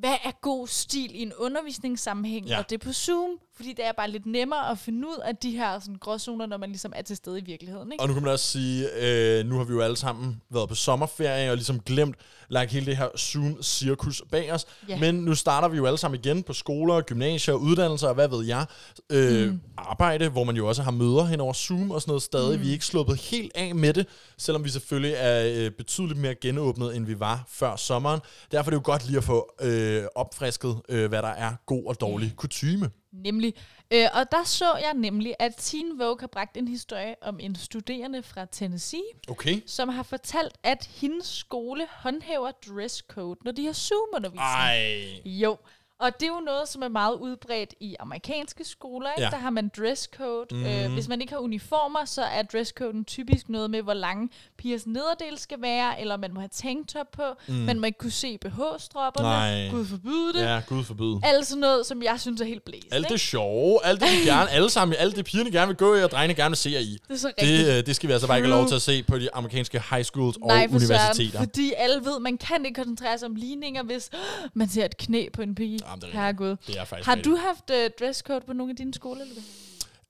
[0.00, 2.58] hvad er god stil i en undervisningssammenhæng, Ja.
[2.58, 3.30] og det er på Zoom,
[3.60, 6.56] fordi det er bare lidt nemmere at finde ud af de her sådan, gråzoner, når
[6.56, 7.92] man ligesom er til stede i virkeligheden.
[7.92, 8.02] Ikke?
[8.02, 10.74] Og nu kan man også sige, øh, nu har vi jo alle sammen været på
[10.74, 12.16] sommerferie og ligesom glemt,
[12.48, 14.66] lagt hele det her Zoom-cirkus bag os.
[14.88, 14.98] Ja.
[14.98, 18.46] Men nu starter vi jo alle sammen igen på skoler, gymnasier, uddannelser og hvad ved
[18.46, 18.66] jeg.
[19.10, 19.60] Øh, mm.
[19.78, 22.58] Arbejde, hvor man jo også har møder hen over Zoom og sådan noget stadig.
[22.58, 22.62] Mm.
[22.62, 24.06] Vi er ikke sluppet helt af med det,
[24.38, 28.20] selvom vi selvfølgelig er øh, betydeligt mere genåbnet, end vi var før sommeren.
[28.50, 31.86] Derfor er det jo godt lige at få øh, opfrisket, øh, hvad der er god
[31.86, 32.90] og dårlig kutyme.
[33.12, 33.54] Nemlig.
[33.90, 37.54] Øh, og der så jeg nemlig, at Teen Vogue har bragt en historie om en
[37.56, 39.60] studerende fra Tennessee, Okay.
[39.66, 44.42] som har fortalt, at hendes skole håndhæver dresscode, når de har Zoom-undervisning.
[44.42, 45.20] Ej.
[45.24, 45.56] Jo,
[46.00, 49.10] og det er jo noget, som er meget udbredt i amerikanske skoler.
[49.12, 49.22] Ikke?
[49.22, 49.30] Ja.
[49.30, 50.46] Der har man dresscode.
[50.50, 50.60] Mhm.
[50.60, 50.66] Mm.
[50.66, 54.86] Øh, hvis man ikke har uniformer, så er dresscoden typisk noget med, hvor lange pigers
[54.86, 57.54] nederdel skal være, eller man må have tanktop på, mm.
[57.54, 59.68] man må ikke kunne se BH-stropperne, Nej.
[59.70, 60.40] Gud forbyde det.
[60.40, 60.60] Ja.
[60.68, 61.20] Gud forbyde.
[61.22, 62.86] Alt sådan noget, som jeg synes er helt blæst.
[62.90, 63.12] Alt ikke?
[63.12, 66.10] det sjove, alt det gerne, alle sammen, alt det pigerne gerne vil gå i, og
[66.10, 66.98] drengene gerne vil se jer i.
[67.08, 67.66] Det er så rigtigt.
[67.66, 69.34] Det, øh, det skal vi altså bare ikke have lov til at se på de
[69.34, 71.30] amerikanske high schools og Nej, for universiteter.
[71.32, 74.10] Søren, fordi alle ved, man kan ikke koncentrere sig om ligninger, hvis
[74.54, 75.78] man ser et knæ på en pige.
[75.90, 76.56] Jamen, det er Herregud.
[76.66, 77.76] Det er faktisk Har du haft uh,
[78.06, 79.24] dresscode på nogle af dine skoler?
[79.24, 79.44] Lukas?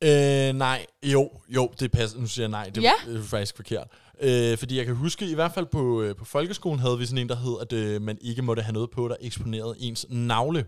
[0.03, 2.19] Øh, nej, jo, jo, det passer.
[2.19, 2.93] Nu siger jeg nej, det Ja.
[3.09, 3.87] er faktisk forkert.
[4.21, 7.19] Øh, fordi jeg kan huske, i hvert fald på, øh, på folkeskolen havde vi sådan
[7.19, 10.65] en, der hed, at øh, man ikke måtte have noget på, der eksponerede ens navle.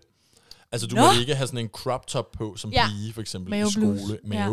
[0.72, 1.03] Altså, du Nå.
[1.03, 2.87] måtte ikke have sådan en crop top på, som Ja.
[2.88, 4.03] pige, for eksempel, Mavebluse.
[4.03, 4.18] i skole.
[4.35, 4.48] Ja.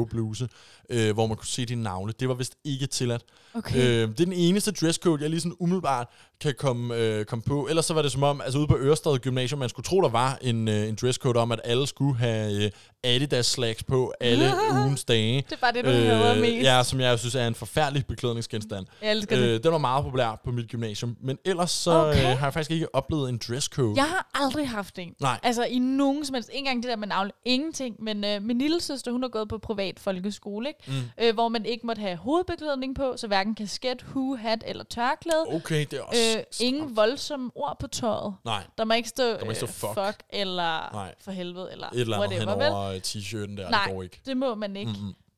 [0.91, 2.13] Øh, hvor man kunne se dine navle.
[2.19, 3.23] Det var vist ikke tilladt.
[3.53, 3.75] Okay.
[3.77, 6.07] Øh, det er den eneste dresscode, jeg lige sådan umiddelbart
[6.41, 7.67] kan komme, øh, komme på.
[7.67, 10.09] Ellers så var det som om, altså ude på Ørestad Gymnasium, man skulle tro, der
[10.09, 12.71] var en, øh, en dresscode om, at alle skulle have øh,
[13.03, 15.35] Adidas slacks på alle ugens dage.
[15.49, 16.63] Det er bare det, du hader mest.
[16.63, 18.85] Ja, som jeg synes er en forfærdelig beklædningsgenstand.
[19.01, 19.43] Jeg elsker det.
[19.45, 21.17] Øh, den var meget populær på mit gymnasium.
[21.21, 22.19] Men ellers så Okay.
[22.31, 23.93] øh, har jeg faktisk ikke oplevet en dresscode.
[23.95, 25.13] Jeg har aldrig haft en.
[25.21, 25.39] Nej.
[25.43, 26.49] Altså i nogen som helst.
[26.49, 27.31] Ikke engang det der med navle.
[27.45, 27.95] Ingenting.
[28.03, 30.78] Men øh, min lille søster, hun har gået på privat folkeskole, ikke?
[30.87, 30.93] Mm.
[31.21, 35.45] Øh, hvor man ikke måtte have hovedbeklædning på, så hverken kasket, hue, hat eller tørklæde.
[35.47, 36.35] Okay, det er også...
[36.37, 38.35] Øh, ingen voldsomme ord på tøjet.
[38.45, 39.93] Nej, Der må ikke stå, må ikke stå øh, fuck.
[40.07, 41.15] fuck eller Nej.
[41.23, 44.03] for helvede eller et eller andet whatever, hen over øh, t-shirten der, Nej, det går
[44.03, 44.21] ikke.
[44.25, 44.91] det må man ikke.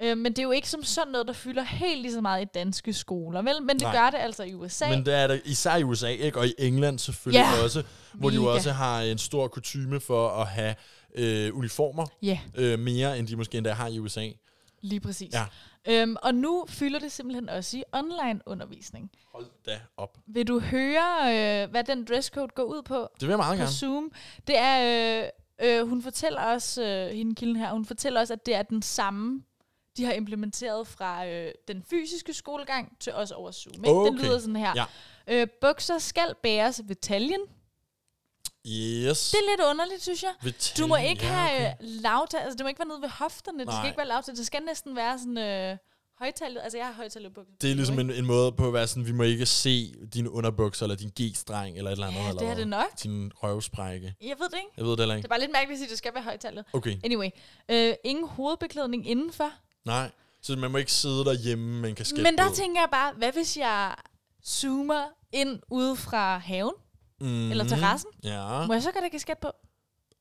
[0.03, 2.41] Øh, men det er jo ikke som sådan noget, der fylder helt lige så meget
[2.41, 3.61] i danske skoler, vel?
[3.61, 3.95] Men det Nej.
[3.95, 4.89] gør det altså i USA.
[4.89, 6.39] Men det er der især i USA, ikke?
[6.39, 8.53] og i England selvfølgelig Ja, også, hvor de jo mega.
[8.53, 10.75] også har en stor kutyme for at have
[11.15, 14.27] øh, uniformer, Ja, øh, mere end de måske endda har i USA.
[14.81, 15.33] Lige præcis.
[15.33, 15.45] Ja.
[15.87, 19.11] Øhm, og nu fylder det simpelthen også i online undervisning.
[19.33, 20.17] Hold da op.
[20.27, 21.19] Vil du høre,
[21.63, 23.71] øh, hvad den dresscode går ud på Det vil jeg meget på gerne.
[23.71, 24.11] Zoom?
[24.47, 25.29] Det er, øh,
[25.79, 28.81] øh, hun fortæller også, øh, hende kilden her, hun fortæller også, at det er den
[28.81, 29.43] samme,
[29.97, 33.73] de har implementeret fra øh, den fysiske skolegang til også over Zoom.
[33.75, 33.87] Ikke?
[33.89, 34.23] Den Okay.
[34.25, 34.73] lyder sådan her.
[34.75, 34.85] Ja.
[35.41, 37.39] Øh, bukser skal bæres ved taljen.
[38.67, 39.31] Yes.
[39.31, 40.31] Det er lidt underligt, synes jeg.
[40.43, 41.73] Ved Du må ikke ja, have okay.
[41.73, 41.75] okay.
[42.01, 43.75] lavtal, altså det må ikke være nede ved hofterne, det Nej.
[43.79, 45.77] skal ikke være lavtal, det skal næsten være sådan øh,
[46.19, 47.41] højtallet, altså jeg har højtallet på.
[47.61, 50.29] Det er ligesom en, en måde på at være sådan, vi må ikke se dine
[50.31, 52.19] underbukser, eller din G-streng, eller et eller andet.
[52.25, 53.03] Ja, det er det nok.
[53.03, 54.15] Din røvsprække.
[54.21, 54.69] Jeg ved det ikke.
[54.77, 55.25] Jeg ved det heller Det ikke.
[55.25, 56.65] er bare lidt mærkeligt at sige, at det skal være højtallet.
[56.73, 57.29] Okay, Anyway,
[57.69, 59.51] øh, ingen hovedbeklædning indenfor.
[59.85, 60.11] nej.
[60.43, 62.55] Så man må ikke sidde derhjemme med en kasket Men der på.
[62.55, 63.95] tænker jeg bare, hvad hvis jeg
[64.45, 66.73] zoomer ind ude fra haven,
[67.21, 68.09] mm, eller terrassen?
[68.23, 69.51] Ja, Må jeg så gøre det kasket på?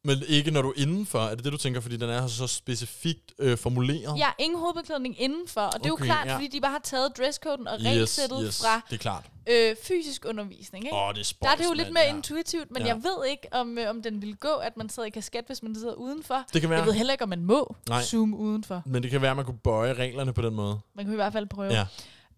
[0.05, 1.19] men ikke når du er indenfor.
[1.19, 1.81] Er det det, du tænker?
[1.81, 4.19] Fordi den er så specifikt øh, formuleret?
[4.19, 5.61] Ja, ingen hovedbeklædning indenfor.
[5.61, 6.35] Og det er Okay, jo klart, ja.
[6.35, 9.25] fordi de bare har taget dresscoden og yes, regelsættet yes, fra det er klart.
[9.51, 10.85] øh, fysisk undervisning.
[10.85, 10.97] Ikke?
[10.97, 12.15] Oh, det er spøjs, Der er det jo lidt mere ja.
[12.17, 12.89] intuitivt, men Ja.
[12.89, 15.63] jeg ved ikke, om, øh, om den vil gå, at man sidder i kasket, hvis
[15.63, 16.45] man sidder udenfor.
[16.53, 18.03] Det kan være, Jeg ved heller ikke, om man må Nej.
[18.03, 18.83] zoome udenfor.
[18.87, 20.79] men det kan være, at man kunne bøje reglerne på den måde.
[20.95, 21.73] Man kan i hvert fald prøve.
[21.73, 21.87] Ja.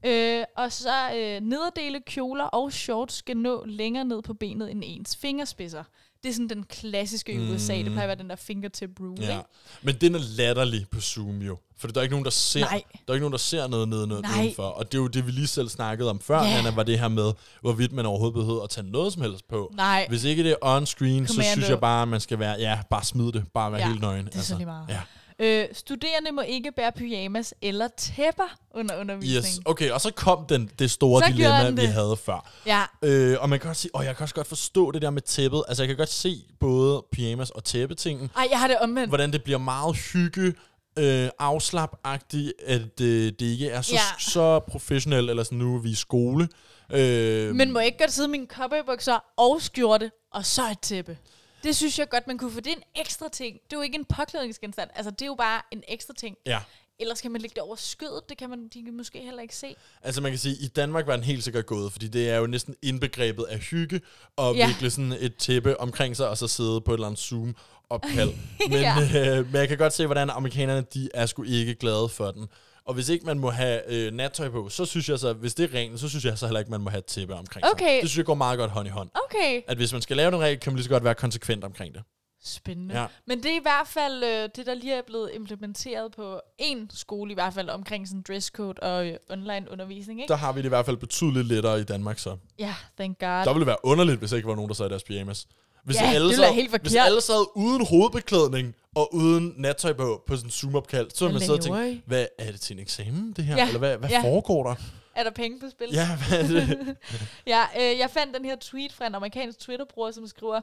[0.06, 4.82] Øh, og så øh, nederdele kjoler og shorts skal nå længere ned på benet end
[4.86, 5.82] ens fingerspidser.
[6.22, 7.74] Det er sådan den klassiske i USA.
[7.76, 9.30] Det plejer at være den der fingertip rule, Ja.
[9.30, 9.42] ikke?
[9.82, 11.58] Men den er latterlig på Zoom jo.
[11.78, 12.82] For der er ikke nogen, der ser, Nej.
[12.92, 14.42] der er ikke nogen, der ser noget nede noget Nej.
[14.44, 14.62] udenfor.
[14.62, 16.58] Og det er jo det, vi lige selv snakkede om før, Ja.
[16.58, 19.72] Anna, var det her med, hvorvidt man overhovedet behøver at tage noget som helst på.
[19.76, 21.52] Nej, Hvis ikke det er on-screen, så Commando.
[21.52, 23.44] synes jeg bare, at man skal være, ja, bare smid det.
[23.54, 24.26] Bare være Ja, helt nøgen.
[24.26, 24.86] det er så lige meget.
[24.88, 25.00] Ja.
[25.42, 29.44] Øh, studerende må ikke bære pyjamas eller tæpper under undervisning.
[29.44, 31.88] Yes, okay, og så kom den, det store Så dilemma, den vi det.
[31.88, 32.50] havde før.
[32.66, 35.10] Ja, Øh, og man kan også sige, og jeg kan også godt forstå det der
[35.10, 35.62] med tæppet.
[35.68, 39.10] Altså, jeg kan godt se både pyjamas og tæppetingen, ej, jeg har det omvendt.
[39.10, 40.54] hvordan det bliver meget hygge,
[40.98, 44.00] øh, afslap-agtigt, at øh, det ikke er så, Ja.
[44.18, 46.48] så professionelt, eller sådan, nu er vi i skole.
[46.92, 51.16] Øh, Men må jeg ikke godt sidde mine cowboybukser og skjorte, og så et tæppe?
[51.62, 53.54] Det synes jeg godt, man kunne, for det er en ekstra ting.
[53.64, 54.90] Det er jo ikke en påklædningsgenstand.
[54.94, 56.36] Altså, det er jo bare en ekstra ting.
[56.46, 56.58] Ja,
[56.98, 58.28] Ellers kan man lægge det over skødet.
[58.28, 59.74] Det kan man de kan måske heller ikke se.
[60.02, 62.46] altså man kan sige, i Danmark var den helt sikkert gået, fordi det er jo
[62.46, 64.00] næsten indbegrebet af hygge,
[64.36, 64.66] og Ja.
[64.66, 67.56] virkelig sådan et tæppe omkring sig, og så sidde på et eller andet Zoom
[67.90, 68.30] opkald.
[68.70, 68.96] Men, ja.
[69.38, 72.48] øh, men jeg kan godt se, hvordan amerikanerne, de er sgu ikke glade for den.
[72.84, 75.70] Og hvis ikke man må have øh, nattøj på, så synes jeg så, hvis det
[75.70, 77.72] er rent, så synes jeg så heller ikke, man må have et tæppe omkring sig.
[77.72, 78.00] Okay.
[78.00, 79.10] Det synes jeg går meget godt hånd i hånd.
[79.24, 79.62] Okay.
[79.68, 81.94] At hvis man skal lave den regel, kan man lige så godt være konsekvent omkring
[81.94, 82.02] det.
[82.44, 83.00] Spændende.
[83.00, 83.06] Ja.
[83.26, 86.90] Men det er i hvert fald øh, det, der lige er blevet implementeret på en
[86.94, 90.30] skole i hvert fald, omkring sådan dresscode og øh, online undervisning, ikke?
[90.30, 92.36] Der har vi det i hvert fald betydeligt lettere i Danmark så.
[92.58, 93.28] Ja, thank God.
[93.28, 95.46] Der ville det være underligt, hvis ikke var nogen, der sad i deres pyjamas.
[95.84, 97.06] Hvis Ja, det ville sad, helt Hvis forkert.
[97.06, 101.40] alle sad uden hovedbeklædning og uden nattøj på, på sådan en Zoom-opkald, så ville man
[101.42, 103.56] sidde og tænke, hvad er det til en eksamen, det her?
[103.56, 104.22] Ja, Eller hvad, hvad ja.
[104.22, 104.74] foregår der?
[105.14, 105.88] Er der penge på spil?
[105.92, 106.96] Ja, hvad er det?
[107.46, 110.60] Ja, øh, jeg fandt den her tweet fra en amerikansk Twitter-bruger, som skriver,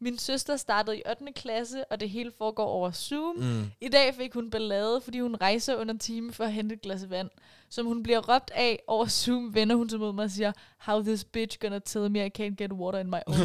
[0.00, 1.24] min søster startede i 8.
[1.36, 3.36] klasse, og det hele foregår over Zoom.
[3.36, 3.70] Mm.
[3.80, 7.10] I dag fik hun ballade, fordi hun rejser under time for at hente et glas
[7.10, 7.28] vand.
[7.70, 11.02] Som hun bliver råbt af over Zoom, vender hun sig mod mig og siger, How
[11.02, 13.36] this bitch gonna tell me I can't get water in my own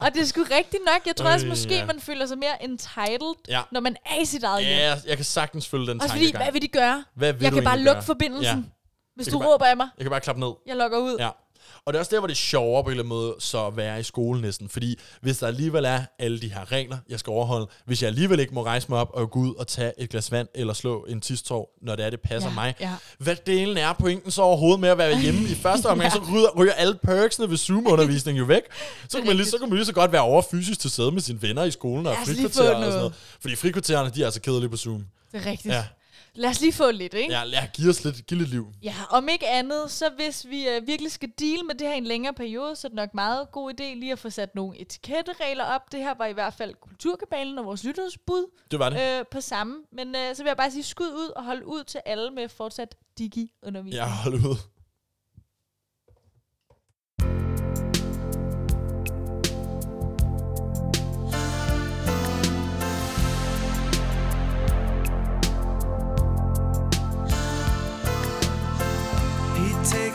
[0.00, 1.06] og det er sgu rigtigt nok.
[1.06, 1.86] Jeg tror Øh, også måske, ja.
[1.86, 3.62] man føler sig mere entitled, Ja.
[3.72, 4.78] når man er i sit eget hjem.
[4.78, 6.44] ja, jeg kan sagtens følge den Også fordi, tankegang.
[6.44, 7.04] hvad vil de gøre?
[7.14, 8.02] Hvad vil jeg kan bare lukke gøre?
[8.02, 8.62] forbindelsen, Ja.
[9.14, 9.88] hvis Jeg du kan bare- råber af mig.
[9.98, 10.52] Jeg kan bare klappe ned.
[10.66, 11.16] Jeg logger ud.
[11.18, 11.30] Ja.
[11.84, 13.66] Og det er også der, hvor det er sjovere på en eller anden måde, så
[13.66, 14.68] at være i skole næsten.
[14.68, 18.40] Fordi hvis der alligevel er alle de her regler, jeg skal overholde, hvis jeg alligevel
[18.40, 21.04] ikke må rejse mig op og gå ud og tage et glas vand, eller slå
[21.08, 22.74] en tistår, når det er, det passer Ja, mig.
[22.80, 22.90] ja.
[23.18, 26.18] Hvad delen er pointen så overhovedet med at være hjemme i første omgang, Ja.
[26.26, 28.62] så ryger, ryger alle perksene ved Zoom-undervisning jo væk.
[29.08, 31.12] Så kan, man lige, så kan man lige så godt være over fysisk til stede
[31.12, 33.12] med sine venner i skolen og frikvarterer og sådan noget.
[33.40, 35.06] Fordi frikvartererne, de er altså kedelige på Zoom.
[35.32, 35.74] Det er rigtigt.
[35.74, 35.84] Ja.
[36.36, 37.32] Lad os lige få lidt, ikke?
[37.34, 38.66] Ja, lad give os lidt, give lidt liv.
[38.82, 41.98] Ja, om ikke andet, så hvis vi øh, virkelig skal deal med det her i
[41.98, 44.80] en længere periode, så er det nok meget god idé lige at få sat nogle
[44.80, 45.92] etiketteregler op.
[45.92, 49.18] Det her var i hvert fald kulturkabalen og vores lyttersbud Det var det.
[49.18, 49.76] øh, på samme.
[49.92, 52.48] Men øh, så vil jeg bare sige skud ud og hold ud til alle med
[52.48, 53.94] fortsat digi-undervisning.
[53.94, 54.56] Ja, hold ud.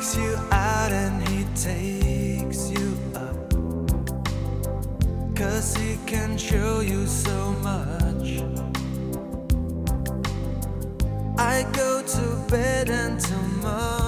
[0.02, 3.52] takes you out and he takes you up.
[5.36, 8.42] Cause he can show you so much.
[11.38, 14.01] I go to bed and tomorrow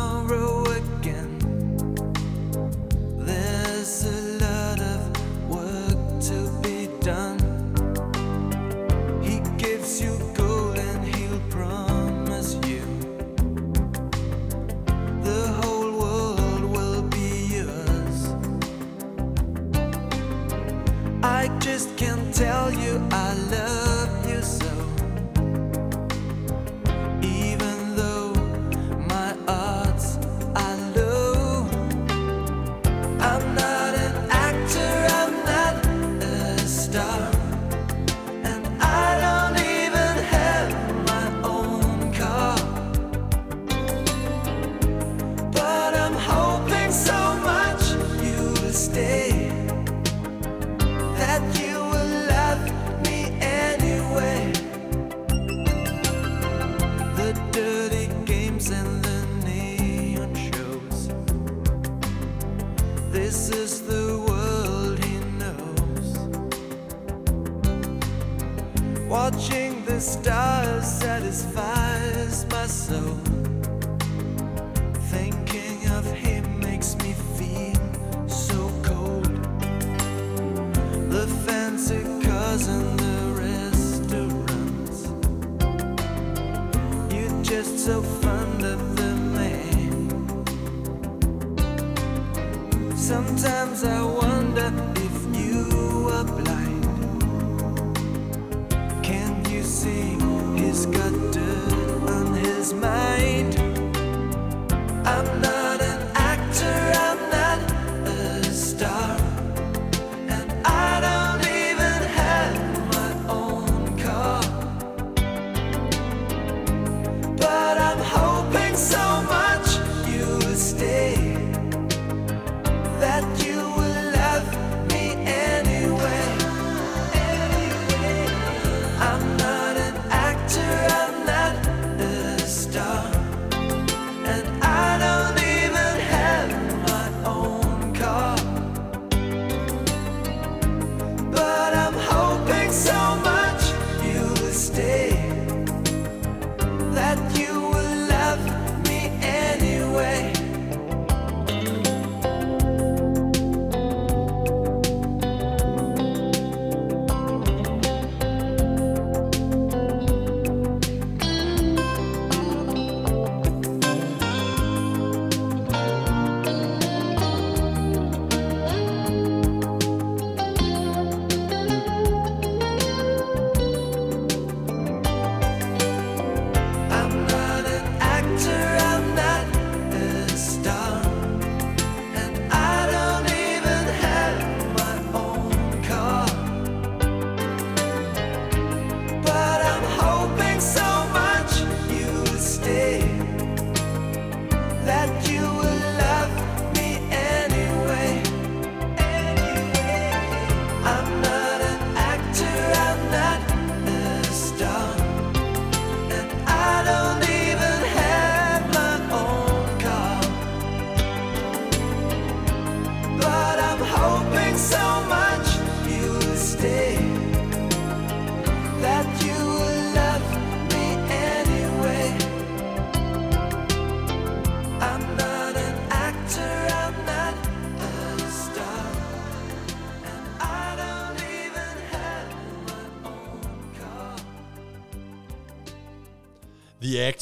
[99.85, 103.02] his got dirt on his mind.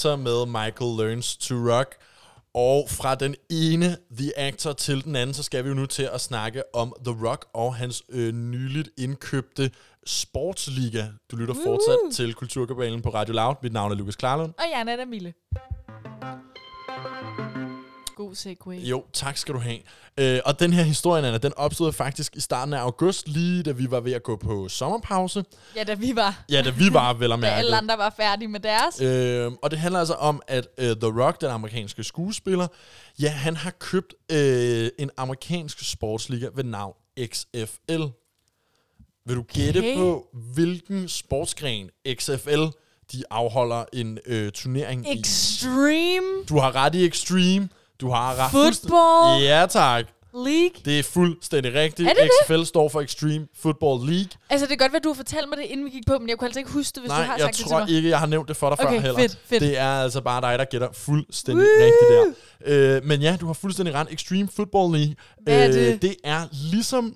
[0.01, 1.95] Actor med Michael Learns to Rock.
[2.53, 6.09] Og fra den ene The Actor til den anden, så skal vi jo nu til
[6.13, 9.71] at snakke om The Rock og hans øh, nyligt indkøbte
[10.05, 11.05] sportsliga.
[11.31, 13.55] Du lytter fortsat til Kulturkabalen på Radio Loud.
[13.63, 14.53] Mit navn er Lukas Klarlund.
[14.57, 15.33] Og jeg er Nana Mille.
[18.31, 18.75] God segway.
[18.75, 19.79] Jo, tak skal du have.
[20.17, 23.71] Øh, og den her historie, Anna, den opstod faktisk i starten af august, lige da
[23.71, 25.43] vi var ved at gå på sommerpause.
[25.75, 26.43] Ja, da vi var.
[26.51, 27.55] Ja, da vi var vel at Da mærke.
[27.55, 29.01] alle andre var færdige med deres.
[29.01, 32.67] Øh, og det handler altså om, at uh, The Rock, den amerikanske skuespiller,
[33.21, 36.93] ja, han har købt øh, en amerikansk sportsliga ved navn
[37.25, 38.01] XFL.
[39.25, 39.95] Vil du gætte Okay.
[39.95, 41.89] på, hvilken sportsgren
[42.19, 42.63] XFL
[43.11, 45.19] de afholder en øh, turnering i?
[45.19, 47.69] Extreme Du har ret i Extreme.
[48.01, 50.05] Du har ret Football Ja, tak.
[50.33, 50.71] League.
[50.85, 52.09] Det er fuldstændig rigtigt.
[52.09, 52.29] Er det det?
[52.45, 54.29] XFL står for Extreme Football League.
[54.49, 56.29] Altså, det kan godt være, du har fortalt mig det, inden vi gik på, men
[56.29, 57.79] jeg kunne altså ikke huske det, hvis Nej, du har jeg sagt det til tror
[57.79, 57.89] mig.
[57.89, 59.19] ikke, jeg har nævnt det for dig Okay, før heller.
[59.19, 59.61] fedt, fedt.
[59.61, 62.35] Det er altså bare dig, der gætter fuldstændig rigtigt
[62.65, 62.95] der.
[62.97, 64.07] Øh, men ja, du har fuldstændig ret.
[64.11, 65.15] Extreme Football League.
[65.43, 66.01] Hvad er det?
[66.01, 67.15] det er ligesom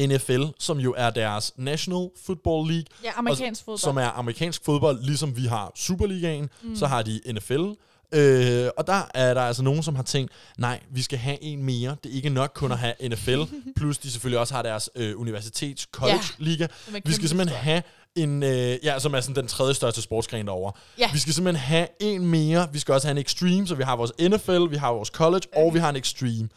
[0.00, 3.78] NFL, som jo er deres National Football League, Ja, amerikansk fodbold.
[3.78, 6.76] som er amerikansk fodbold, ligesom vi har Superligaen, mm.
[6.76, 7.64] så har de NFL.
[8.12, 11.64] Øh, og der er der altså nogen, som har tænkt, nej, vi skal have en
[11.64, 11.96] mere.
[12.04, 13.40] Det er ikke nok kun at have NFL,
[13.76, 16.64] plus de selvfølgelig også har deres øh, universitets college liga.
[16.64, 17.82] Er Vi skal simpelthen have
[18.16, 20.72] en, øh, ja, som er sådan den tredje største sportsgren derovre.
[20.98, 21.10] Ja.
[21.12, 22.68] Vi skal simpelthen have en mere.
[22.72, 25.42] Vi skal også have en extreme, så vi har vores NFL, vi har vores college,
[25.52, 25.66] okay.
[25.66, 26.48] og vi har en extreme.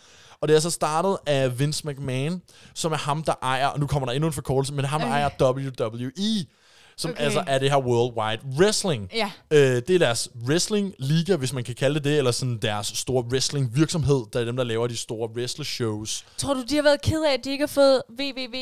[0.42, 2.42] Og det er så startet af Vince McMahon,
[2.74, 5.08] som er ham, der ejer, og nu kommer der endnu en forkortelse, men ham, der
[5.08, 5.16] Okay.
[5.16, 6.46] ejer WWE,
[6.98, 7.24] som Okay.
[7.24, 9.10] altså er det her Worldwide Wrestling.
[9.14, 9.32] Ja.
[9.52, 13.24] Øh, det er deres wrestling-liga, hvis man kan kalde det det, eller sådan deres store
[13.32, 16.26] wrestling-virksomhed, der er dem, der laver de store wrestler-shows.
[16.38, 18.56] Tror du, de har været ked af, at de ikke har fået WWW,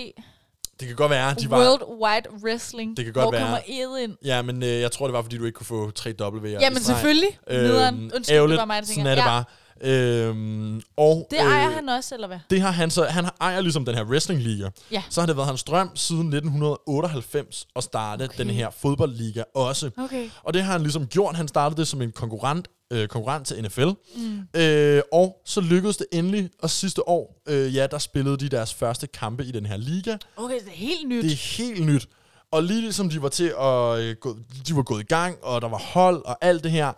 [0.80, 1.58] Det kan godt være, de var...
[1.60, 2.98] World Wide Wrestling?
[2.98, 3.41] Det kan godt Hvor være.
[3.41, 4.15] kommer E'et ind?
[4.26, 6.48] Ja, men øh, jeg tror, det var, fordi du ikke kunne få 3 W'er.
[6.48, 7.39] Jamen selvfølgelig.
[7.50, 7.96] Nederen.
[8.04, 8.60] Undskyld, det ærgerligt.
[8.60, 9.12] var mig, der Sådan tænker.
[9.12, 9.43] er det ja, bare.
[9.84, 12.39] Øhm, og, Det ejer han også, eller hvad?
[12.50, 13.04] Det har han så.
[13.04, 14.69] Han ejer ligesom den her wrestling-liga.
[14.91, 15.04] Ja.
[15.10, 18.38] Så har det været hans drøm siden 1998 at starte Okay.
[18.38, 19.89] den her fodboldliga også.
[19.98, 20.30] Okay.
[20.43, 21.36] Og det har han ligesom gjort.
[21.36, 23.88] Han startede det som en konkurrent, øh, konkurrent til NFL.
[24.15, 24.62] Mm.
[24.62, 28.74] Øh, og så lykkedes det endelig, og sidste år, øh, ja, der spillede de deres
[28.74, 30.17] første kampe i den her liga.
[30.38, 31.24] Okay, det er helt nyt.
[31.24, 32.08] Det er helt nyt.
[32.52, 35.62] Og lige ligesom de var til at øh, gå, de var gået i gang, og
[35.62, 36.94] der var hold og alt det her,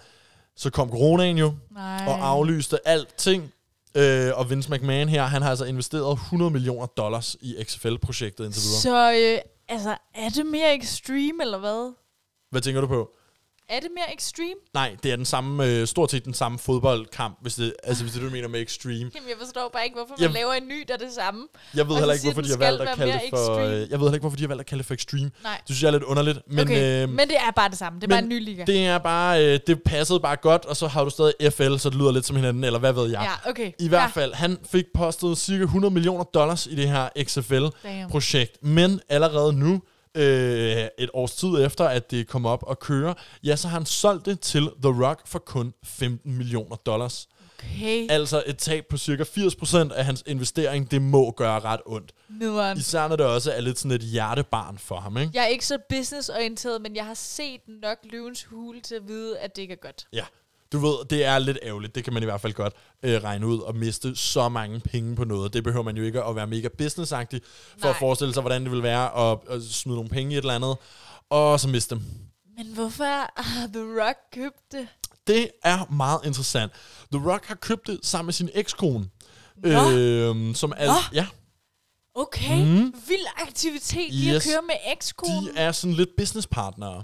[0.58, 2.06] så kom coronaen jo Nej.
[2.08, 3.52] og aflyste alting.
[3.98, 8.62] Øh, og Vince McMahon her, han har altså investeret 100 millioner dollars i XFL-projektet indtil
[8.62, 8.82] videre.
[8.82, 11.94] Så øh, altså, er det mere extreme, eller hvad?
[12.52, 13.10] Hvad tænker du på?
[13.70, 14.54] Er det mere extreme?
[14.74, 18.14] Nej, det er den samme, øh, stort set den samme fodboldkamp, hvis det, altså, hvis
[18.14, 18.94] det du mener med extreme.
[19.16, 21.48] Jamen, jeg forstår bare ikke, hvorfor man Jamen- laver en ny, der er det samme.
[21.76, 23.58] Jeg ved heller ikke, hvorfor de har valgt at kalde det for...
[23.58, 25.32] Øh, jeg ved heller ikke, hvorfor de har valgt at kalde det for extreme.
[25.44, 25.58] Nej.
[25.58, 26.40] Det synes jeg er lidt underligt.
[26.48, 28.00] Men, okay, øh, men det er bare det samme.
[28.00, 28.64] Det er bare en ny liga.
[28.68, 31.90] Det er bare, øh, det passede bare godt, og så har du stadig FL, så
[31.90, 33.22] det lyder lidt som hinanden, eller hvad ved jeg.
[33.46, 33.72] Ja, okay.
[33.80, 34.22] I hvert Ja.
[34.22, 37.10] fald, han fik postet cirka 100 millioner dollars i det her.
[37.24, 38.64] XFL-projekt.
[38.64, 39.82] Men allerede nu,
[40.16, 43.86] øh, et års tid efter, at det kom op og køre, ja, så har han
[43.86, 47.28] solgt det til The Rock for kun 15 millioner dollars.
[47.60, 52.12] Okay, Altså et tab på cirka 80% af hans investering, det må gøre ret ondt.
[52.30, 52.78] nederen.
[52.78, 55.32] Især når det også er lidt sådan et hjertebarn for ham, ikke?
[55.34, 59.40] Jeg er ikke så businessorienteret, men jeg har set nok løvens hule til at vide,
[59.40, 60.08] at det ikke er godt.
[60.14, 60.26] Ja.
[60.72, 61.96] Du ved, det er lidt ærgerligt.
[61.96, 65.16] Det kan man i hvert fald godt øh, regne ud og miste så mange penge
[65.16, 65.54] på noget.
[65.54, 67.42] Det behøver man jo ikke at være mega businessagtig
[67.78, 67.90] for Nej.
[67.90, 70.54] at forestille sig, hvordan det vil være at, at smide nogle penge i et eller
[70.56, 70.78] andet,
[71.30, 72.04] og så miste dem.
[72.58, 74.88] Men hvorfor har The Rock købt det?
[75.28, 76.72] Det er meget interessant.
[77.14, 79.06] The Rock har købt det sammen med sin ekskone.
[79.58, 79.92] Nå.
[79.92, 80.94] Øh, som er, Nå.
[81.14, 81.28] ja,
[82.18, 82.94] Okay, mm.
[83.08, 84.48] vild aktivitet lige Yes.
[84.48, 85.44] at køre med ekskonen.
[85.46, 87.04] de er sådan lidt businesspartnere.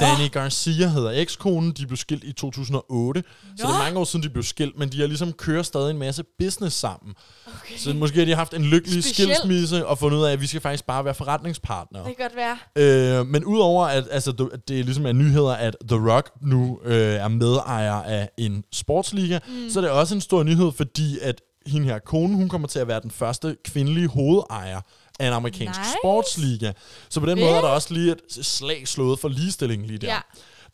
[0.00, 1.72] Danny Garcia hedder ekskonen.
[1.72, 3.22] De blev skilt i 2008.
[3.22, 3.78] Så det er Nå.
[3.78, 6.76] mange år siden, de blev skilt, men de har ligesom kører stadig en masse business
[6.76, 7.14] sammen.
[7.46, 7.76] Okay.
[7.76, 9.34] Så måske har de haft en lykkelig Speciel.
[9.34, 12.04] skilsmisse og fundet ud af, at vi skal faktisk bare være forretningspartnere.
[12.08, 12.36] Det kan godt
[12.76, 13.20] være.
[13.20, 17.28] Øh, men udover at altså, det ligesom er nyheder, at The Rock nu øh, er
[17.28, 19.70] medejer af en sportsliga, mm.
[19.70, 22.78] så er det også en stor nyhed, fordi at hende her kone, hun kommer til
[22.78, 24.80] at være den første kvindelige hovedejer
[25.18, 25.90] af en amerikansk Nice.
[26.02, 26.72] sportsliga.
[27.08, 30.06] Så på den måde er der også lige et slag slået for ligestilling lige der.
[30.06, 30.18] Ja.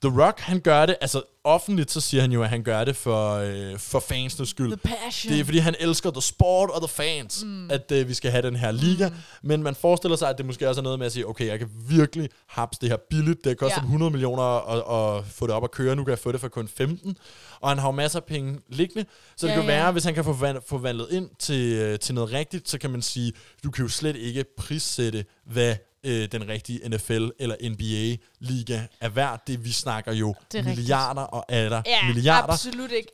[0.04, 2.96] The Rock, han gør det, altså offentligt, så siger han jo, at han gør det
[2.96, 4.76] for, øh, for fansenes skyld.
[4.76, 5.32] The passion.
[5.32, 7.70] Det er fordi, han elsker the sport og the fans, mm.
[7.70, 9.08] at øh, vi skal have den her liga.
[9.08, 9.14] Mm.
[9.42, 11.58] Men man forestiller sig, at det måske også er noget med at sige, okay, jeg
[11.58, 13.44] kan virkelig haps det her billigt.
[13.44, 13.80] Det koster Ja.
[13.80, 13.84] ja.
[13.86, 15.96] 100 millioner at, at få det op at køre.
[15.96, 17.16] Nu kan jeg få det for kun 15.
[17.60, 19.04] Og han har jo masser af penge liggende.
[19.36, 19.76] Så det Ja, kan ja.
[19.76, 22.90] være, hvis han kan få forvand- forvandlet ind til, øh, til noget rigtigt, så kan
[22.90, 23.32] man sige,
[23.64, 29.42] du kan jo slet ikke prissætte, hvad øh, den rigtige NFL eller NBA-liga er værd.
[29.46, 30.76] Det, vi snakker jo Det er rigtigt.
[30.76, 32.52] milliarder og er der Ja, milliarder.
[32.52, 33.08] absolut ikke.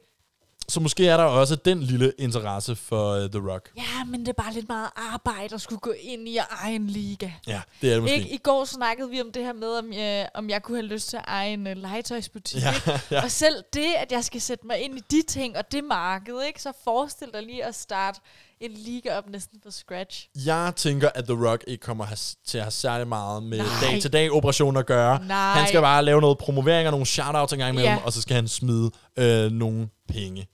[0.70, 3.70] Så måske er der også den lille interesse for uh, The Rock.
[3.76, 6.74] Ja, men det er bare lidt meget arbejde at skulle gå ind i at eje
[6.74, 7.30] en liga.
[7.46, 8.16] Ja, det er det måske.
[8.16, 8.30] Ikke?
[8.30, 11.08] I går snakkede vi om det her med, om jeg, om jeg kunne have lyst
[11.08, 12.62] til at eje en uh, legetøjsbutik.
[12.62, 13.00] Ja, ikke?
[13.14, 13.22] ja.
[13.22, 16.42] Og selv det, at jeg skal sætte mig ind i de ting og det marked,
[16.46, 16.62] ikke?
[16.62, 18.20] så forestil dig lige at starte
[18.60, 20.28] en liga op næsten fra scratch.
[20.46, 24.32] Jeg tænker, at The Rock ikke kommer has- til at have særlig meget med dag-til-dag
[24.32, 25.24] operationer at gøre.
[25.26, 25.52] Nej.
[25.52, 28.04] Han skal bare lave noget promovering og nogle shoutouts en gang imellem, Ja.
[28.04, 30.48] og så skal han smide øh, nogle penge.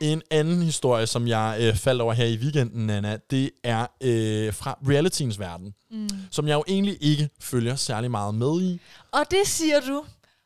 [0.00, 4.54] En anden historie, som jeg øh, faldt over her i weekenden, Nana, det er øh,
[4.54, 6.08] fra realityens verden, mm.
[6.30, 8.80] som jeg jo egentlig ikke følger særlig meget med i.
[9.12, 10.04] Og det siger du.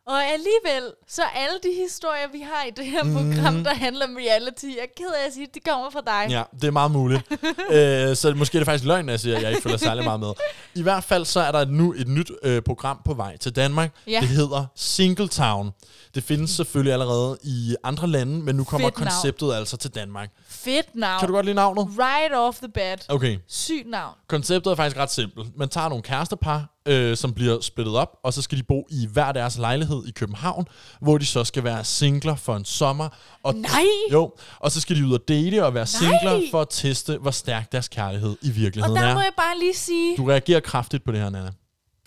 [0.09, 4.17] Og alligevel, så alle de historier, vi har i det her program, der handler om
[4.17, 6.25] reality, jeg er ked af at sige, de kommer fra dig.
[6.27, 6.33] Mm.
[6.33, 7.23] Ja, det er meget muligt.
[7.77, 10.05] øh, så måske er det faktisk løgn, at jeg siger, at jeg ikke følger særlig
[10.05, 10.33] meget med.
[10.75, 13.93] I hvert fald så er der nu et nyt øh, program på vej til Danmark.
[14.07, 14.21] Ja.
[14.21, 15.71] Det hedder Singletown.
[16.15, 19.11] Det findes selvfølgelig allerede i andre lande, men nu kommer Fedt navn.
[19.11, 20.31] konceptet altså til Danmark.
[20.49, 21.21] Fedt navn.
[21.21, 21.89] Kan du godt lide navnet?
[21.99, 23.05] Right off the bat.
[23.09, 23.39] Okay.
[23.49, 24.15] Sygt navn.
[24.29, 25.57] Konceptet er faktisk ret simpelt.
[25.57, 29.07] Man tager nogle kærestepar, øh, som bliver splittet op, og så skal de bo i
[29.13, 30.65] hver deres lejlighed i København,
[31.01, 33.09] hvor de så skal være singler for en sommer.
[33.43, 33.85] Og Nej!
[34.13, 36.43] Jo, og så skal de ud og date og være singler Nej!
[36.51, 39.15] for at teste, hvor stærk deres kærlighed i Og virkeligheden der er.
[39.15, 41.51] må jeg bare lige sige, Du reagerer kraftigt på det her, Nana.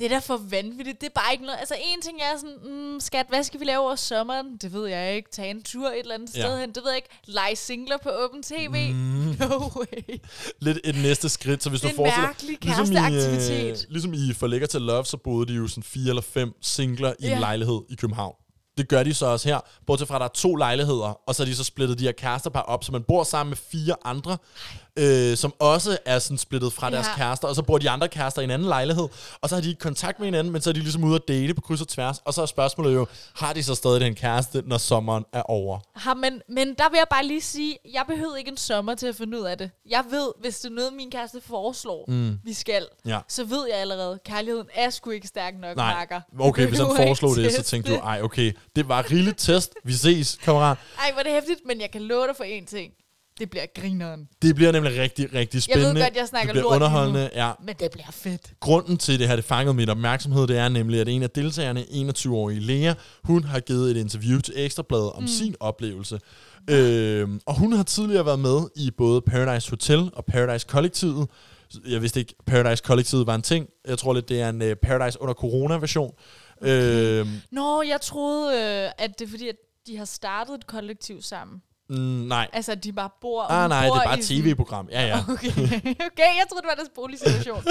[0.01, 1.01] Det er da for vanvittigt.
[1.01, 1.59] Det er bare ikke noget.
[1.59, 2.55] Altså en ting er sådan,
[2.93, 4.57] mm, skat, hvad skal vi lave over sommeren?
[4.61, 5.29] Det ved jeg ikke.
[5.31, 6.41] Tage en tur et eller andet Ja.
[6.41, 6.69] sted hen.
[6.69, 7.09] Det ved jeg ikke.
[7.25, 8.93] Lege singler på åben tv.
[8.93, 9.35] Mm.
[9.39, 10.17] No way.
[10.59, 12.27] Lidt et næste skridt, så hvis Det du er en forestiller...
[12.27, 13.85] mærkelig ligesom i, kæresteaktivitet.
[13.89, 17.13] ligesom i For Lækker til Love, så boede de jo sådan fire eller fem singler
[17.19, 17.33] i Ja.
[17.33, 18.35] en lejlighed i København.
[18.77, 21.43] Det gør de så også her, bortset fra, at der er to lejligheder, og så
[21.43, 24.37] er de så splittet de her kærestepar op, så man bor sammen med fire andre,
[24.99, 26.95] øh, som også er sådan splittet fra ja.
[26.95, 27.15] deres Ja.
[27.15, 29.07] kærester, og så bor de andre kærester i en anden lejlighed,
[29.41, 31.21] og så har de ikke kontakt med hinanden, men så er de ligesom ude at
[31.27, 34.15] date på kryds og tværs, og så er spørgsmålet jo, har de så stadig den
[34.15, 35.79] kæreste, når sommeren er over?
[35.95, 39.07] Ha, men, men der vil jeg bare lige sige, jeg behøvede ikke en sommer til
[39.07, 39.71] at finde ud af det.
[39.89, 42.39] Jeg ved, hvis det er noget, min kæreste foreslår, mm.
[42.43, 43.19] vi skal, Ja.
[43.27, 46.21] så ved jeg allerede, kærligheden er sgu ikke stærk nok, Nej, makker.
[46.39, 49.11] okay, Vi hvis han behøver foreslog ikke det, så tænkte du, ej, okay, det var
[49.11, 50.77] rigeligt test, vi ses, kammerat.
[50.99, 52.91] Ej, hvor er det hæftigt, men jeg kan love dig for én ting.
[53.41, 54.27] Det bliver grineren.
[54.41, 55.95] Det bliver nemlig rigtig, rigtig Jeg spændende.
[55.95, 56.85] ved godt, jeg snakker det bliver lort lige nu.
[56.85, 57.51] underholdende, ja.
[57.65, 58.53] Men det bliver fedt.
[58.59, 61.81] Grunden til det her, det fangede min opmærksomhed, det er nemlig, at en af deltagerne,
[61.81, 65.27] 21-årige Lea, hun har givet et interview til Ekstrabladet om mm.
[65.27, 66.19] sin oplevelse.
[66.69, 71.27] Øhm, og hun har tidligere været med i både Paradise Hotel og Paradise Kollektivet.
[71.87, 73.67] Jeg vidste ikke, Paradise Kollektivet var en ting.
[73.87, 76.13] Jeg tror lidt, det er en uh, Paradise under corona-version.
[76.61, 77.19] Okay.
[77.19, 79.55] Øhm, Nå, jeg troede, øh, at det er fordi, at
[79.87, 81.61] de har startet et kollektiv sammen.
[81.91, 82.47] Mm, nej.
[82.53, 83.41] Altså, de bare bor...
[83.41, 84.87] Ah, nej, det bor er bare et tv-program.
[84.91, 85.17] Ja, ja.
[85.33, 85.49] Okay.
[85.49, 87.63] okay, jeg troede, det var deres boligsituation.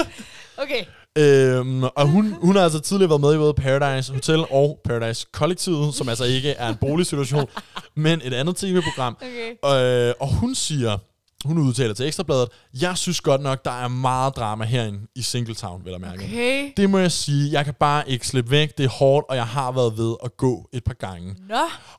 [0.57, 0.83] Okay.
[1.17, 5.27] Øhm, og hun, hun har altså tidligere været med i både Paradise Hotel og Paradise
[5.33, 7.47] Kollektivet, som altså ikke er en boligsituation,
[7.95, 9.17] men et andet tv-program.
[9.21, 10.09] Okay.
[10.09, 10.97] Øh, og hun siger,
[11.45, 12.49] hun udtaler til Ekstrabladet,
[12.81, 16.23] jeg synes godt nok, der er meget drama herinde i Singletown, vil jeg mærke.
[16.23, 16.71] Okay.
[16.77, 19.47] Det må jeg sige, jeg kan bare ikke slippe væk, det er hårdt, og jeg
[19.47, 21.35] har været ved at gå et par gange.
[21.49, 21.55] Nå.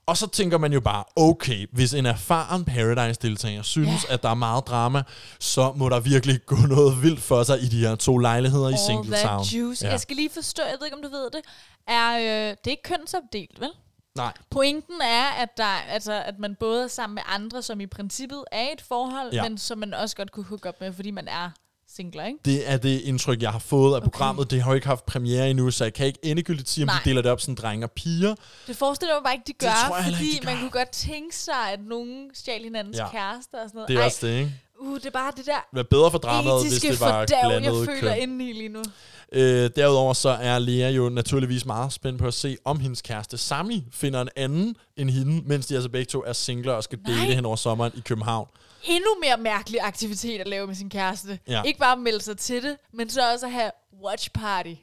[0.07, 4.15] Og så tænker man jo bare, okay, hvis en erfaren Paradise-deltager synes, Ja.
[4.15, 5.03] at der er meget drama,
[5.41, 8.73] så må der virkelig gå noget vildt for sig i de her to lejligheder i
[8.73, 9.45] All Singletown.
[9.45, 9.85] that juice.
[9.87, 9.91] Ja.
[9.91, 11.41] Jeg skal lige forstå, jeg ved ikke, om du ved det,
[11.89, 13.69] er, øh, det er ikke kønsopdelt, vel?
[14.17, 17.87] Nej, Pointen er, at, der, altså, at man både er sammen med andre, som i
[17.87, 19.43] princippet er i et forhold, Ja.
[19.43, 21.51] men som man også godt kunne hooke op med, fordi man er
[21.97, 22.39] singler, ikke?
[22.45, 24.51] det er det indtryk, jeg har fået af programmet.
[24.51, 26.97] Det har jo ikke haft premiere endnu, så jeg kan ikke endegyldigt sige, om Nej.
[27.05, 28.35] de deler det op sådan drenge og piger.
[28.67, 30.61] Det forestiller jeg mig bare ikke, de gør, tror jeg fordi ikke, de man gør.
[30.61, 33.09] kunne godt tænke sig, at nogen stjal hinandens Ja.
[33.11, 33.89] kærester og sådan noget.
[33.89, 34.53] Det er Ej, også det, ikke?
[34.81, 37.39] Uh, det er bare det der Det var bedre for dramaet, hvis det var fordav,
[37.51, 38.23] jeg blandet føler køn.
[38.23, 38.83] indeni lige nu.
[39.35, 43.39] Øh, derudover så er Lea jo naturligvis meget spændt på at se, om hendes kæreste
[43.39, 46.99] Sami finder en anden end hende, mens de altså begge to er singler og skal
[47.07, 47.15] Nej.
[47.17, 48.49] date hen over sommeren i København.
[48.85, 51.39] Endnu mere mærkelig aktivitet at lave med sin kæreste.
[51.49, 51.63] Ja.
[51.63, 53.71] Ikke bare melde sig til det, men så også at have
[54.05, 54.75] watch party.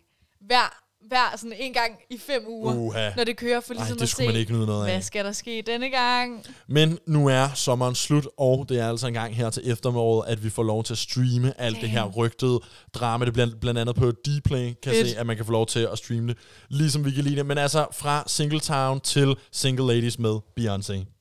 [0.41, 3.09] Hver, hver sådan en gang i fem uger, Uha.
[3.17, 4.91] når det kører, for Ej, ligesom det at skulle se, man ikke nyde noget af.
[4.93, 6.45] hvad skal der ske denne gang?
[6.67, 10.43] Men nu er sommeren slut, og det er altså en gang her til efteråret, at
[10.43, 12.59] vi får lov til at streame alt det her rygtede
[12.93, 13.25] drama.
[13.25, 15.09] Det bliver blandt andet på Dplay, kan Fedt.
[15.09, 16.37] se, at man kan få lov til at streame det,
[16.69, 17.45] ligesom vi kan lide det.
[17.45, 21.18] Men altså fra Singletown til Single Ladies med Beyoncé.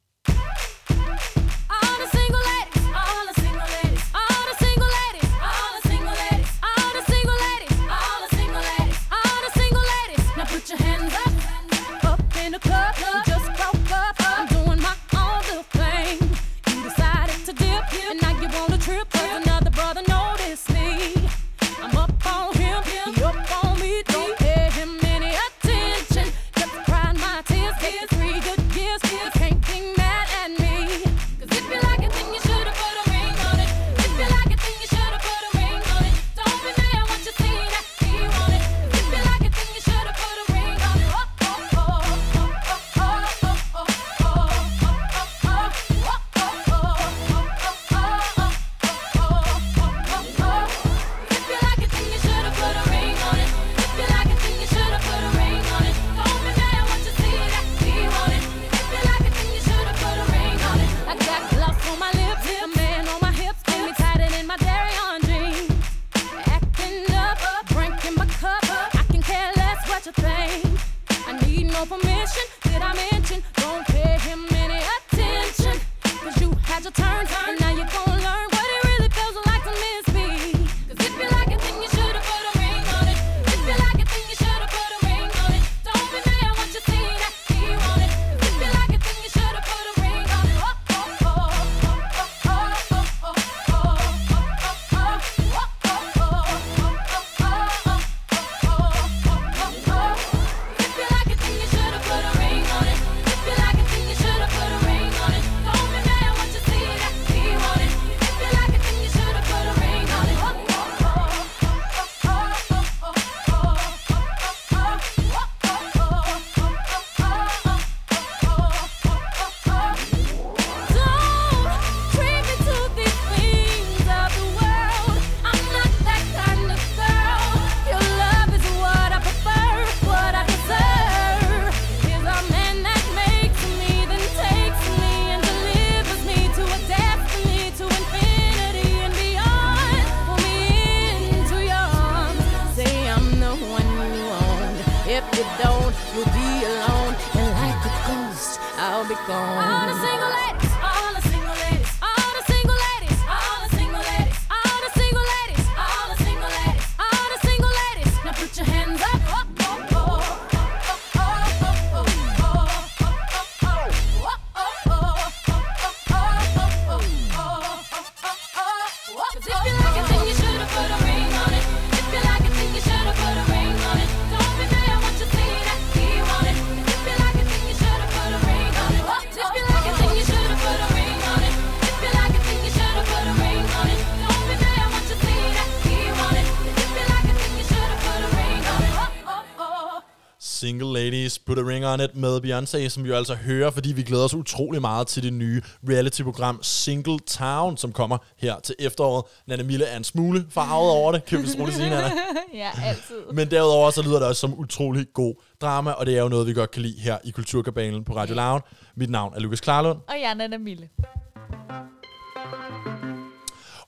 [191.95, 195.23] It med Beyoncé, som vi jo altså hører, fordi vi glæder os utrolig meget til
[195.23, 199.25] det nye reality-program Single Town, som kommer her til efteråret.
[199.47, 202.13] Nana Mille er en smule farvet over det, kan vi roligt sige, Nana.
[202.55, 203.33] ja, altid.
[203.35, 206.47] Men derudover så lyder det også som utrolig god drama, og det er jo noget,
[206.47, 208.61] vi godt kan lide her i Kulturkabalen på Radio Loud.
[208.97, 210.89] Mit navn er Lukas Klarlund, Og jeg er Nana Mille.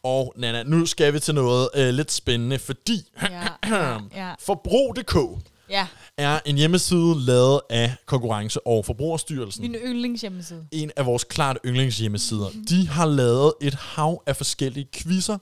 [0.03, 3.43] og Nana, nu skal vi til noget øh, lidt spændende, fordi Ja,
[3.77, 4.33] ja, ja.
[4.41, 5.17] Forbrug.dk
[5.71, 5.87] ja.
[6.17, 9.63] er en hjemmeside lavet af Konkurrence- og Forbrugerstyrelsen.
[9.63, 10.67] Min yndlingshjemmeside.
[10.73, 12.49] en af vores klart yndlingshjemmesider.
[12.69, 15.39] De har lavet et hav af forskellige quizzer,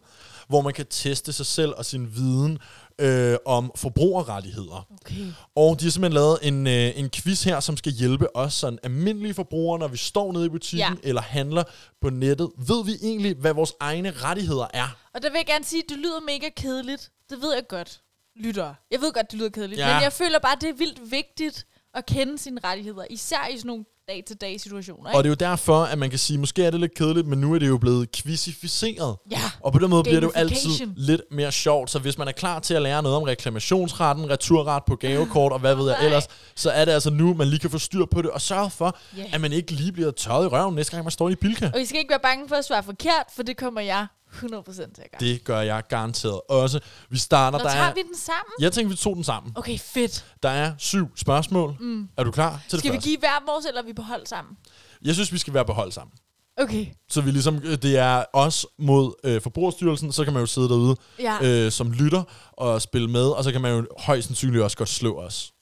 [0.49, 2.59] hvor man kan teste sig selv og sin viden
[3.01, 4.87] øh, om forbrugerrettigheder.
[5.01, 5.27] Okay.
[5.57, 8.79] Og de har simpelthen lavet en, øh, en quiz her, som skal hjælpe os sådan
[8.83, 11.09] almindelige forbrugere, når vi står nede i butikken Ja.
[11.09, 11.63] eller handler
[12.03, 12.51] på nettet.
[12.59, 14.97] Ved vi egentlig, hvad vores egne rettigheder er?
[15.15, 17.11] Og der vil jeg gerne sige, at det lyder mega kedeligt.
[17.31, 18.01] Det ved jeg godt,
[18.39, 18.75] lytter.
[18.91, 19.81] Jeg ved godt, det lyder kedeligt.
[19.81, 19.95] Ja.
[19.95, 23.05] Men jeg føler bare, det er vildt vigtigt at kende sine rettigheder.
[23.11, 25.11] Især i sådan nogle dag-til-dag situationer.
[25.11, 27.41] Og det er jo derfor, at man kan sige, måske er det lidt kedeligt, men
[27.41, 29.17] nu er det jo blevet quizificeret.
[29.31, 29.41] Ja.
[29.61, 31.91] Og på den måde bliver det jo altid lidt mere sjovt.
[31.91, 35.59] Så hvis man er klar til at lære noget om reklamationsretten, returret på gavekort og
[35.59, 36.25] hvad ved jeg ellers,
[36.55, 38.99] så er det altså nu, man lige kan få styr på det og sørge for,
[39.17, 39.25] Ja.
[39.33, 41.71] at man ikke lige bliver tørret i røven næste gang, man står i Bilka.
[41.75, 44.43] Og I skal ikke være bange for at svare forkert, for det kommer jeg 100%
[44.75, 45.19] til at gøre.
[45.21, 46.81] Det gør jeg garanteret også.
[47.11, 47.95] Vi starter, Nå, der tager er...
[47.95, 48.53] vi den sammen?
[48.61, 49.53] Jeg tænker, vi tog den sammen.
[49.57, 50.25] Okay, fedt.
[50.43, 51.77] Der er syv spørgsmål.
[51.81, 52.09] Mm.
[52.17, 54.27] Er du klar til Skal det vi give hver vores, eller er vi på hold
[54.27, 54.57] sammen?
[55.05, 56.13] Jeg synes, vi skal være på hold sammen.
[56.61, 56.87] Okay.
[57.11, 60.69] Så vi ligesom, øh, det er os mod øh, Forbrugerstyrelsen, så kan man jo sidde
[60.69, 61.37] derude Ja.
[61.43, 62.23] øh, som lytter
[62.53, 65.53] og spille med, og så kan man jo højst sandsynligt også godt slå os.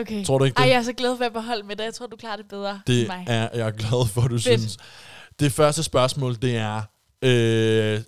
[0.00, 0.24] Okay.
[0.24, 0.62] Tror du ikke det?
[0.62, 1.84] Ej, jeg er så glad for at være på hold med dig.
[1.84, 3.24] Jeg tror, du klarer det bedre end Det mig.
[3.28, 4.42] er jeg glad for, du Fedt.
[4.42, 4.76] synes.
[5.40, 6.82] Det første spørgsmål, det er,
[7.22, 8.00] øh,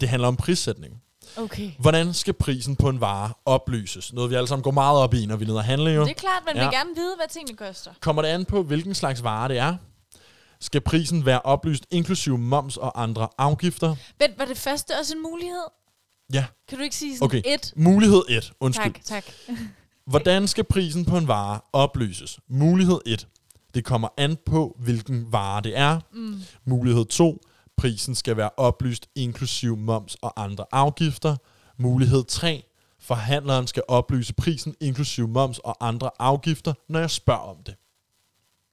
[0.00, 1.02] det handler om prissætning.
[1.36, 1.70] Okay.
[1.78, 4.12] Hvordan skal prisen på en vare oplyses?
[4.12, 6.02] Noget, vi alle sammen går meget op i, når vi er nede og handler jo.
[6.02, 6.62] Det er klart, man Ja.
[6.64, 7.90] vil gerne vide, hvad tingene koster.
[8.00, 9.76] Kommer det an på, hvilken slags vare det er?
[10.60, 13.96] Skal prisen være oplyst, inklusive moms og andre afgifter?
[14.20, 15.62] Vent, var det første også en mulighed?
[16.32, 17.42] Ja, Kan du ikke sige sådan okay.
[17.46, 17.72] et?
[17.76, 18.52] Mulighed 1.
[18.60, 18.92] Undskyld.
[19.04, 19.24] Tak, tak.
[20.10, 22.38] Hvordan skal prisen på en vare oplyses?
[22.48, 23.26] Mulighed 1.
[23.74, 26.00] Det kommer an på, hvilken vare det er.
[26.12, 26.42] Mm.
[26.64, 27.38] Mulighed 2.
[27.80, 31.36] Prisen skal være oplyst inklusiv moms og andre afgifter.
[31.78, 32.64] Mulighed 3.
[33.00, 37.74] Forhandleren skal oplyse prisen inklusiv moms og andre afgifter, når jeg spørger om det.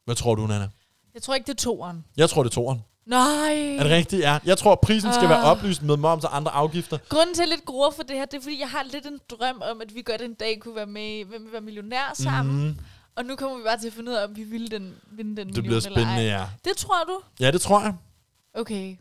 [0.05, 0.69] Hvad tror du, Nana?
[1.13, 2.05] Jeg tror ikke, det er toeren.
[2.17, 2.81] Jeg tror, det er toeren.
[3.05, 3.75] Nej.
[3.79, 4.21] Er det rigtigt?
[4.21, 4.39] Ja.
[4.45, 5.51] Jeg tror, prisen skal være Ah.
[5.51, 6.97] oplyst med moms og andre afgifter.
[7.09, 9.05] Grunden til, at jeg lidt gruer for det her, det er, fordi jeg har lidt
[9.05, 12.11] en drøm om, at vi godt en dag kunne være med Hvem vil være millionær
[12.13, 12.67] sammen.
[12.67, 12.77] Mm.
[13.15, 15.29] Og nu kommer vi bare til at finde ud af, om vi ville den, vinde
[15.37, 16.37] den Det million bliver spændende, ej.
[16.39, 16.45] ja.
[16.65, 17.19] Det tror du?
[17.39, 17.93] Ja, det tror jeg.
[18.57, 18.97] Okay.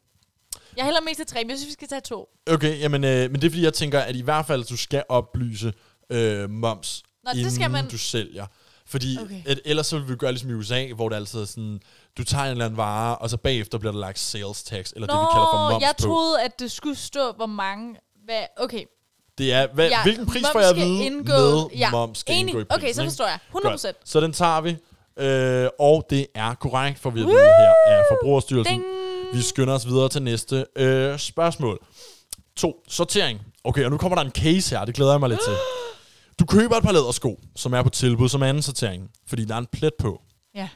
[0.76, 2.28] Jeg hælder mest til tre, men jeg synes, vi skal tage to.
[2.50, 5.02] Okay, jamen, øh, men det er fordi, jeg tænker, at i hvert fald, du skal
[5.08, 5.72] oplyse
[6.10, 8.46] øh, moms, Nå, det inden skal man- du sælger.
[8.88, 9.42] Fordi Okay.
[9.46, 11.80] et, ellers så vil vi gøre ligesom i USA, hvor det altid er sådan,
[12.18, 15.06] du tager en eller anden vare, og så bagefter bliver der lagt sales tax, eller
[15.06, 16.02] Nå, det, vi kalder for moms jeg på.
[16.02, 17.96] troede, at det skulle stå, hvor mange...
[18.24, 18.42] Hvad?
[18.56, 18.84] Okay.
[19.38, 22.34] Det er, hvad, Ja, hvilken pris får jeg at vide indgå- med ja, moms skal
[22.34, 22.42] enig.
[22.48, 22.82] indgå i prisen.
[22.82, 23.38] Okay, så forstår jeg.
[23.52, 23.86] 100%.
[23.86, 24.08] Godt.
[24.08, 24.76] Så den tager vi.
[25.18, 28.74] Øh, og det er korrekt, for vi at vide her af Forbrugerstyrelsen.
[28.74, 28.84] Ding.
[29.34, 31.78] Vi skynder os videre til næste øh, spørgsmål.
[32.56, 32.82] 2.
[32.88, 33.40] Sortering.
[33.64, 35.52] Okay, og nu kommer der en case her, det glæder jeg mig lidt til.
[36.40, 39.58] Du køber et par lædersko, som er på tilbud som anden sortering, fordi der er
[39.58, 40.22] en plet på.
[40.54, 40.68] Ja.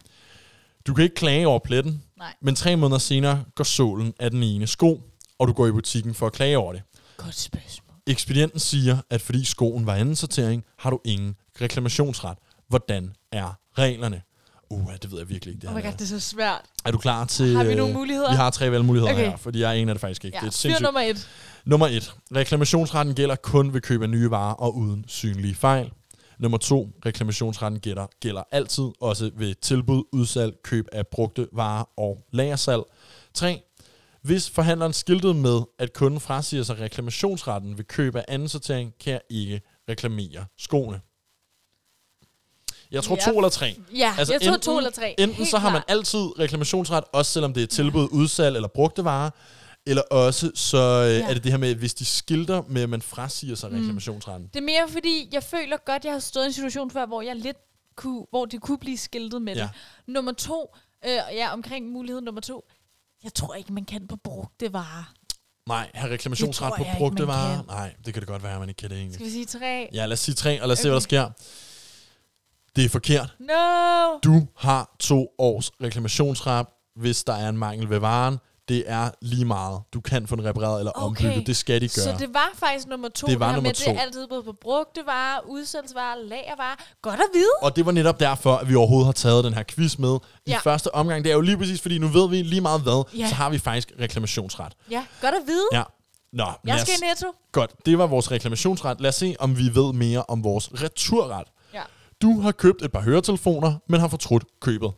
[0.86, 2.34] Du kan ikke klage over pletten, Nej.
[2.42, 5.00] men tre måneder senere går sålen af den ene sko,
[5.38, 6.82] og du går i butikken for at klage over det.
[7.16, 7.94] Godt spørgsmål.
[8.06, 12.38] Ekspedienten siger, at fordi skoen var anden sortering, har du ingen reklamationsret.
[12.68, 14.22] Hvordan er reglerne?
[14.70, 15.60] Uh, det ved jeg virkelig ikke.
[15.62, 16.60] Det Oh my god, det er så svært.
[16.84, 17.56] er du klar til...
[17.56, 18.30] Har vi nogle muligheder?
[18.30, 19.30] Vi har tre valgmuligheder Okay.
[19.30, 20.36] her, fordi jeg aner det faktisk ikke.
[20.36, 20.82] Ja, det er fyr sindssygt.
[20.82, 21.28] nummer et.
[21.64, 22.14] Nummer et.
[22.36, 25.90] Reklamationsretten gælder kun ved køb af nye varer og uden synlige fejl.
[26.38, 26.88] Nummer to.
[27.06, 32.82] Reklamationsretten gælder, gælder altid, også ved tilbud, udsalg, køb af brugte varer og lagersalg.
[33.34, 33.62] 3.
[34.22, 39.12] Hvis forhandleren skiltede med, at kunden frasiger sig reklamationsretten ved køb af anden sortering, kan
[39.12, 41.00] jeg ikke reklamere skoene.
[42.92, 43.32] Jeg tror Ja.
[43.32, 43.76] to eller tre.
[43.96, 45.14] Ja, altså jeg tror to eller tre.
[45.18, 49.04] Enten Helt så har man altid reklamationsret, også selvom det er tilbud, udsalg eller brugte
[49.04, 49.30] varer,
[49.86, 51.28] eller også så øh, Ja.
[51.30, 54.48] er det det her med, hvis de skilter med, at man frasiger sig reklamationsretten.
[54.48, 57.22] Det er mere fordi, jeg føler godt, jeg har stået i en situation før, hvor
[57.22, 57.56] jeg lidt
[57.96, 59.62] kunne, hvor det kunne blive skiltet med Ja.
[59.62, 59.70] det.
[60.06, 60.74] Nummer to,
[61.06, 62.64] øh, ja, omkring mulighed nummer to,
[63.24, 65.12] jeg tror ikke, man kan på brugte varer.
[65.68, 67.62] Nej, Det reklamationsret på brugte varer?
[67.66, 69.14] Nej, det kan det godt være, man ikke kan det egentlig.
[69.14, 69.88] Skal vi sige tre?
[69.92, 71.30] Ja, lad os sige tre, og lad os se, hvad der sker.
[72.76, 73.34] Det er forkert.
[73.40, 74.18] No!
[74.24, 76.66] Du har to års reklamationsret,
[76.96, 78.38] hvis der er en mangel ved varen.
[78.68, 79.80] Det er lige meget.
[79.94, 81.06] Du kan få den repareret eller Okay.
[81.06, 81.46] ombygget.
[81.46, 82.04] Det skal de gøre.
[82.04, 83.26] Så det var faktisk nummer to.
[83.26, 84.00] Det var her nummer med, Det er to.
[84.00, 86.76] altid både på brugte varer, udsalgsvarer, lagervarer.
[87.02, 87.50] Godt at vide.
[87.62, 90.50] Og det var netop derfor, at vi overhovedet har taget den her quiz med i
[90.50, 90.58] Ja.
[90.58, 91.24] første omgang.
[91.24, 93.28] Det er jo lige præcis, fordi nu ved vi lige meget hvad, Ja.
[93.28, 94.72] så har vi faktisk reklamationsret.
[94.90, 95.66] Ja, godt at vide.
[95.72, 95.82] Ja.
[96.32, 97.26] Nå, Jeg skal os- netto.
[97.52, 99.00] Godt, det var vores reklamationsret.
[99.00, 101.46] Lad os se, om vi ved mere om vores returret.
[102.22, 104.90] Du har købt et par høretelefoner, men har fortrudt købet.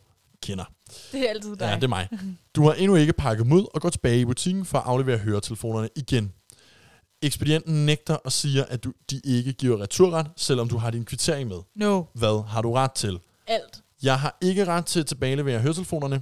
[0.43, 0.65] Kender.
[1.11, 1.65] det er altid dig.
[1.65, 2.09] Ja, det er mig.
[2.55, 5.89] Du har endnu ikke pakket ud og går tilbage i butikken for at aflevere høretelefonerne
[5.95, 6.33] igen.
[7.21, 11.49] Ekspedienten nægter og siger, at du, de ikke giver returret, selvom du har din kvittering
[11.49, 11.57] med.
[11.75, 12.03] No.
[12.13, 13.19] Hvad har du ret til?
[13.47, 13.81] Alt.
[14.03, 16.21] Jeg har ikke ret til at tilbagelevere høretelefonerne.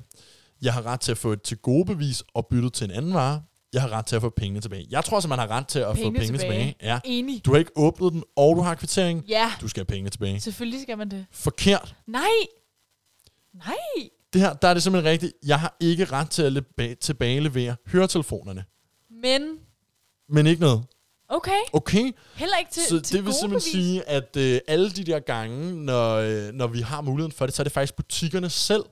[0.61, 3.13] Jeg har ret til at få et til gode bevis og bytte til en anden
[3.13, 3.41] vare.
[3.73, 4.87] Jeg har ret til at få pengene tilbage.
[4.89, 6.59] Jeg tror også, man har ret til at Pengene få pengene tilbage.
[6.71, 6.75] tilbage.
[6.93, 6.99] Ja.
[7.05, 7.45] Enig.
[7.45, 9.23] Du har ikke åbnet den, og du har kvittering.
[9.27, 10.39] Ja, Du skal have pengene tilbage.
[10.39, 11.25] selvfølgelig skal man det.
[11.31, 11.95] Forkert.
[12.07, 12.21] Nej.
[13.53, 13.75] Nej.
[14.33, 15.33] Det her, der er det simpelthen rigtigt.
[15.45, 18.63] Jeg har ikke ret til at leba- tilbagelevere høretelefonerne.
[19.21, 19.57] Men,
[20.29, 20.83] Men ikke noget.
[21.29, 21.51] okay.
[21.73, 22.11] Okay?
[22.35, 23.85] Heller ikke til, Så til det vil simpelthen bevis.
[23.85, 27.55] sige, at øh, alle de der gange, når, øh, når vi har muligheden for det,
[27.55, 28.83] så er det faktisk butikkerne selv,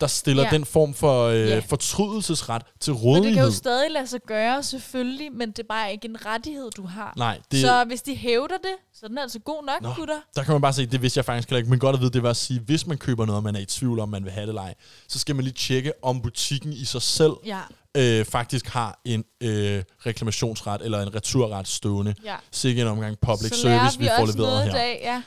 [0.00, 0.50] der stiller Ja.
[0.50, 1.58] den form for øh, Ja.
[1.58, 3.44] fortrydelsesret til Men det kan rådighed.
[3.44, 7.12] jo stadig lade sig gøre, selvfølgelig, men det er bare ikke en rettighed, du har.
[7.16, 9.94] Nej, det, Så hvis de hævder det, så er den altså god nok, Nå.
[9.96, 10.18] gutter.
[10.36, 12.22] der kan man bare se, det vidste jeg faktisk ikke, men godt at vide, det
[12.22, 14.32] var at sige, hvis man køber noget, og man er i tvivl om, man vil
[14.32, 14.74] have det eller ej,
[15.08, 17.60] så skal man lige tjekke, om butikken i sig selv Ja,
[17.96, 22.14] øh, faktisk har en øh, reklamationsret eller en returret stående.
[22.24, 22.34] ja.
[22.50, 24.72] Sikke en omgang public så service, vi, vi får leveret her.
[24.72, 25.22] dag, ja.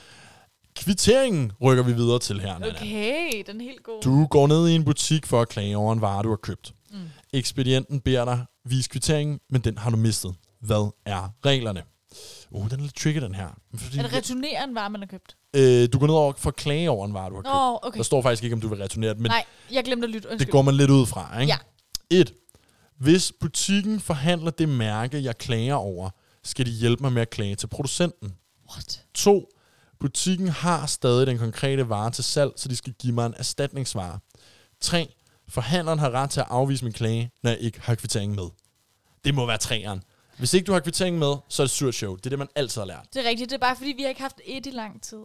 [0.76, 2.72] Kvitteringen rykker vi videre til her, Nana.
[2.76, 4.02] Okay, den er helt god.
[4.02, 6.74] Du går ned i en butik for at klage over en vare, du har købt.
[6.92, 6.98] Mm.
[7.34, 10.36] Ekspedienten beder dig vise kvitteringen, men den har du mistet.
[10.62, 11.84] Hvad er reglerne?
[12.52, 13.48] Uh, den er lidt tricky, den her.
[13.76, 15.36] Fordi, Er det returnere en vare, man har købt?
[15.56, 17.54] øh, du går ned over for at klage over en vare, du har købt.
[17.54, 17.98] Nå, okay.
[17.98, 20.30] Der står faktisk ikke, om du vil returnere den, men Nej, jeg glemte at lytte.
[20.30, 20.46] Undskyld.
[20.46, 21.40] det går man lidt ud fra.
[21.40, 21.54] Ikke?
[22.12, 22.20] Ja.
[22.22, 22.34] 1.
[23.00, 26.10] Hvis butikken forhandler det mærke, jeg klager over,
[26.44, 28.34] skal de hjælpe mig med at klage til producenten.
[28.72, 29.02] What?
[29.14, 29.50] 2.
[30.02, 34.20] Butikken har stadig den konkrete vare til salg, så de skal give mig en erstatningsvare.
[34.82, 35.14] 3.
[35.50, 38.46] Forhandleren har ret til at afvise min klage, når jeg ikke har kvitteringen med.
[39.26, 40.04] Det må være træeren.
[40.38, 42.16] Hvis ikke du har kvitteringen med, så er det surt show.
[42.16, 43.06] Det er det, man altid har lært.
[43.14, 43.50] Det er rigtigt.
[43.50, 45.18] Det er bare, fordi vi har ikke haft et i lang tid.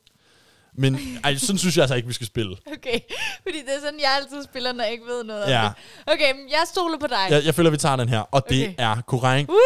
[0.79, 2.57] Men ej, sådan synes jeg altså ikke, vi skal spille.
[2.77, 3.01] Okay,
[3.43, 5.67] fordi det er sådan, jeg altid spiller, når jeg ikke ved noget Ja.
[5.67, 5.73] om
[6.07, 6.13] det.
[6.15, 7.27] Okay, men jeg stoler på dig.
[7.31, 8.75] Jeg, jeg føler, vi tager den her, og det Okay.
[8.79, 9.49] er korrekt.
[9.49, 9.57] Woo!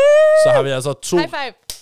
[0.46, 1.16] Så har vi altså to.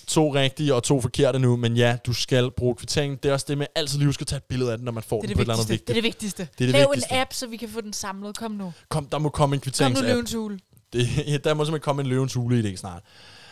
[0.09, 3.23] To rigtige og to forkerte nu, men ja, du skal bruge kvittering.
[3.23, 4.91] Det er også det med altid lige huske at tage et billede af den, når
[4.91, 5.93] man får Det den det på et eller andet vigtigste.
[5.93, 6.21] Det er vigtigt.
[6.21, 6.43] det vigtigste.
[6.57, 7.13] Det er det Lav vigtigste.
[7.15, 8.37] en app, så vi kan få den samlet.
[8.37, 8.73] Kom nu.
[8.89, 10.07] Kom, der må komme en Kom nu, kvitteringsapp.
[10.07, 10.59] løvens hule.
[10.93, 13.03] Det, ja, der må simpelthen komme en løvens hule i det snart.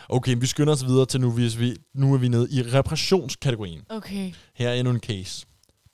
[0.08, 3.80] Okay, vi skynder os videre til nu, hvis vi, nu er vi nede i reparationskategorien.
[3.88, 4.32] Okay.
[4.54, 5.46] Her er endnu en case.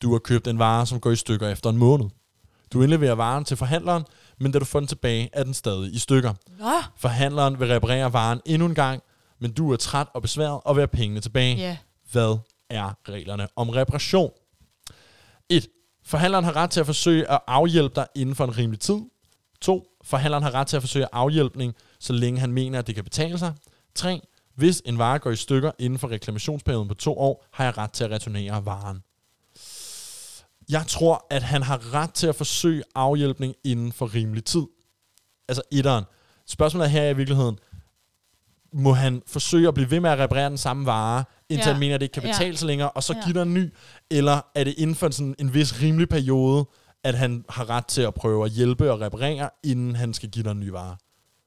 [0.02, 2.06] Du har købt en vare, som går i stykker efter en måned.
[2.72, 4.02] Du indleverer varen til forhandleren,
[4.40, 6.34] men da du får den tilbage, er den stadig i stykker.
[6.58, 9.02] Nå, Forhandleren vil reparere varen endnu en gang,
[9.44, 11.56] men du er træt og besværet og vil have pengene tilbage.
[11.56, 11.76] ja.
[12.12, 12.38] Hvad
[12.70, 14.30] er reglerne om reparation?
[15.48, 15.66] 1.
[16.04, 19.00] Forhandleren har ret til at forsøge at afhjælpe dig inden for en rimelig tid.
[19.60, 19.86] 2.
[20.04, 23.38] Forhandleren har ret til at forsøge afhjælpning, så længe han mener, at det kan betale
[23.38, 23.54] sig.
[23.94, 24.20] 3.
[24.54, 27.90] Hvis en vare går i stykker inden for reklamationsperioden på to år, har jeg ret
[27.90, 29.02] til at returnere varen.
[30.68, 34.66] Jeg tror, at han har ret til at forsøge afhjælpning inden for rimelig tid.
[35.48, 36.04] Altså etteren.
[36.46, 37.58] Spørgsmålet er her i virkeligheden,
[38.74, 41.72] må han forsøge at blive ved med at reparere den samme vare, indtil Ja.
[41.72, 42.32] han mener, at det ikke kan Ja.
[42.32, 43.20] betale sig længere, og så Ja.
[43.24, 43.72] give dig en ny?
[44.10, 46.64] Eller er det inden for sådan en vis rimelig periode,
[47.04, 50.42] at han har ret til at prøve at hjælpe og reparere, inden han skal give
[50.42, 50.96] dig en ny vare?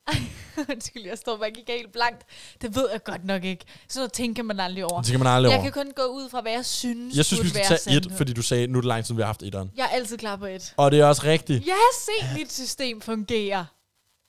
[0.72, 2.22] Undskyld, jeg står bare ikke helt blankt.
[2.62, 3.66] Det ved jeg godt nok ikke.
[3.90, 5.02] Sådan noget tænker man aldrig over.
[5.02, 5.70] Det kan man aldrig Jeg over.
[5.72, 8.34] kan kun gå ud fra, hvad jeg synes Jeg synes, vi skal tage et, fordi
[8.34, 9.72] du sagde, nu er det lang tid, vi har haft etteren.
[9.78, 10.74] Jeg er altid klar på et.
[10.78, 11.66] Og det er også rigtigt.
[11.66, 11.94] Jeg har
[12.30, 13.66] set mit system fungere.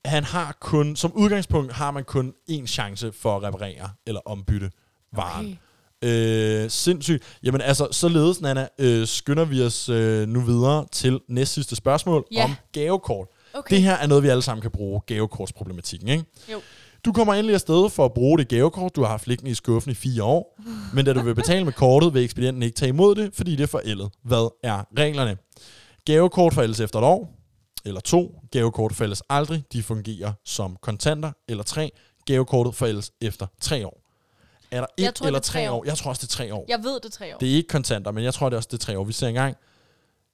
[0.05, 4.71] Han har kun, som udgangspunkt har man kun én chance for at reparere eller ombytte
[5.17, 5.47] varen.
[5.47, 6.65] Okay.
[6.65, 7.23] Øh, sindssygt.
[7.43, 12.27] Jamen altså, således, Nana, øh, skynder vi os øh, nu videre til næst sidste spørgsmål
[12.33, 12.45] Ja.
[12.45, 13.27] om gavekort.
[13.55, 13.75] Okay.
[13.77, 16.25] Det her er noget, vi alle sammen kan bruge, gavekortsproblematikken, ikke?
[16.53, 16.61] Jo.
[17.05, 19.93] Du kommer endelig afsted for at bruge det gavekort, du har haft liggende i skuffen
[19.93, 20.61] i fire år,
[20.95, 23.63] men da du vil betale med kortet, vil ekspedienten ikke tage imod det, fordi det
[23.63, 24.11] er forældet.
[24.25, 25.37] Hvad er reglerne?
[26.05, 27.38] Gavekort forældes efter et år,
[27.89, 31.91] eller to, gavekort forældes aldrig, de fungerer som kontanter, eller tre,
[32.26, 34.01] gavekortet forældes efter tre år.
[34.70, 35.76] Er der Jeg et tror, eller er tre år?
[35.78, 35.84] år.
[35.84, 36.64] Jeg tror også, det er tre år.
[36.68, 37.39] Jeg ved det tre år.
[37.39, 39.05] Det er ikke kontanter, men jeg tror det er også, det er tre år.
[39.05, 39.57] Vi ser engang.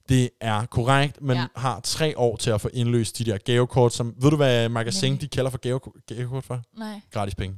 [0.09, 1.23] Det er korrekt.
[1.23, 1.47] Man Ja.
[1.57, 4.15] har tre år til at få indløst de der gavekort, som...
[4.19, 5.21] Ved du, hvad magasin Nemlig.
[5.21, 6.61] de kalder for gavekort, gavekort for?
[6.79, 7.01] Nej.
[7.13, 7.57] Gratis penge.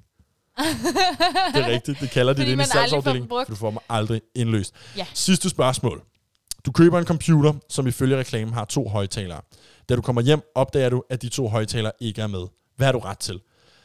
[1.55, 2.01] det er rigtigt.
[2.01, 3.29] Det kalder de Fordi det inde i salgsafdelingen.
[3.29, 4.75] for Du får dem aldrig indløst.
[4.97, 5.07] Ja.
[5.15, 6.03] Sidste spørgsmål.
[6.67, 9.41] Du køber en computer, som ifølge reklamen har to højtalere.
[9.89, 12.47] Da du kommer hjem, opdager du, at de to højtalere ikke er med.
[12.77, 13.41] Hvad har du ret til?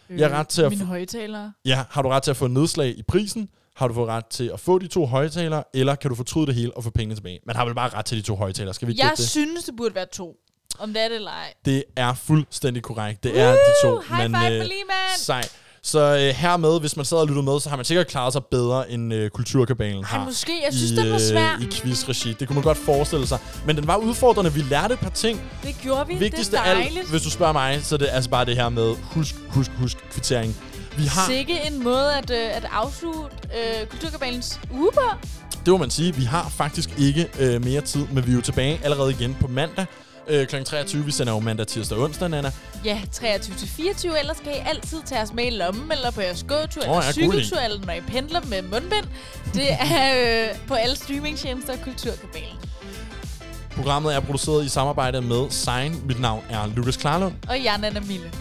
[0.10, 1.54] Jeg har ret til at Mine højtalere.
[1.66, 3.50] Ja, har du ret til at få nedslag i prisen?
[3.76, 5.64] Har du fået ret til at få de to højtalere?
[5.74, 7.40] Eller kan du fortryde det hele og få pengene tilbage?
[7.46, 8.74] Man har vel bare ret til de to højtalere.
[8.74, 9.30] Skal vi ikke Jeg det?
[9.30, 10.36] synes, det burde være to.
[10.80, 11.54] Om det er det eller ej.
[11.66, 13.24] Det er fuldstændig korrekt.
[13.24, 14.00] Det er de to.
[14.00, 15.18] High five for lige, mand!
[15.20, 15.44] Sej.
[15.84, 18.46] Så øh, hermed, hvis man sad og lyttede med, så har man sikkert klaret sig
[18.46, 20.26] bedre, end øh, Kulturkabalen har.
[20.26, 20.52] måske.
[20.66, 21.56] Jeg synes, i, den var svær.
[21.56, 22.34] Øh, I quizregi.
[22.40, 23.38] Det kunne man godt forestille sig.
[23.66, 24.54] Men den var udfordrende.
[24.54, 25.42] Vi lærte et par ting.
[25.64, 26.16] Det gjorde vi.
[26.16, 27.10] Vigtigst det er af alt, dejligt.
[27.10, 29.98] hvis du spørger mig, så er det altså bare det her med husk, husk, husk
[30.12, 30.56] kvittering.
[30.98, 33.36] Vi har, Sikke en måde at, øh, at afslutte
[33.82, 35.02] øh, Kulturkabalens uge på.
[35.66, 38.42] det må man sige, vi har faktisk ikke øh, mere tid, men vi er jo
[38.42, 39.86] tilbage allerede igen på mandag.
[40.32, 40.64] Øh, kl.
[40.64, 42.52] 23, vi sender jo mandag, tirsdag og onsdag, Nana.
[42.86, 44.20] Ja, 23 til 24.
[44.20, 47.12] Ellers kan I altid tage os med i lommen, eller på jeres gåtur, Åh, eller
[47.12, 49.06] cykeltur, eller når I pendler med mundbind.
[49.54, 52.58] Det er øh, på alle streamingtjenester og Kulturkabalen.
[53.76, 56.02] Programmet er produceret i samarbejde med Sign.
[56.08, 57.34] Mit navn er Lukas Klarlund.
[57.50, 58.32] Og jeg er Nana Mille.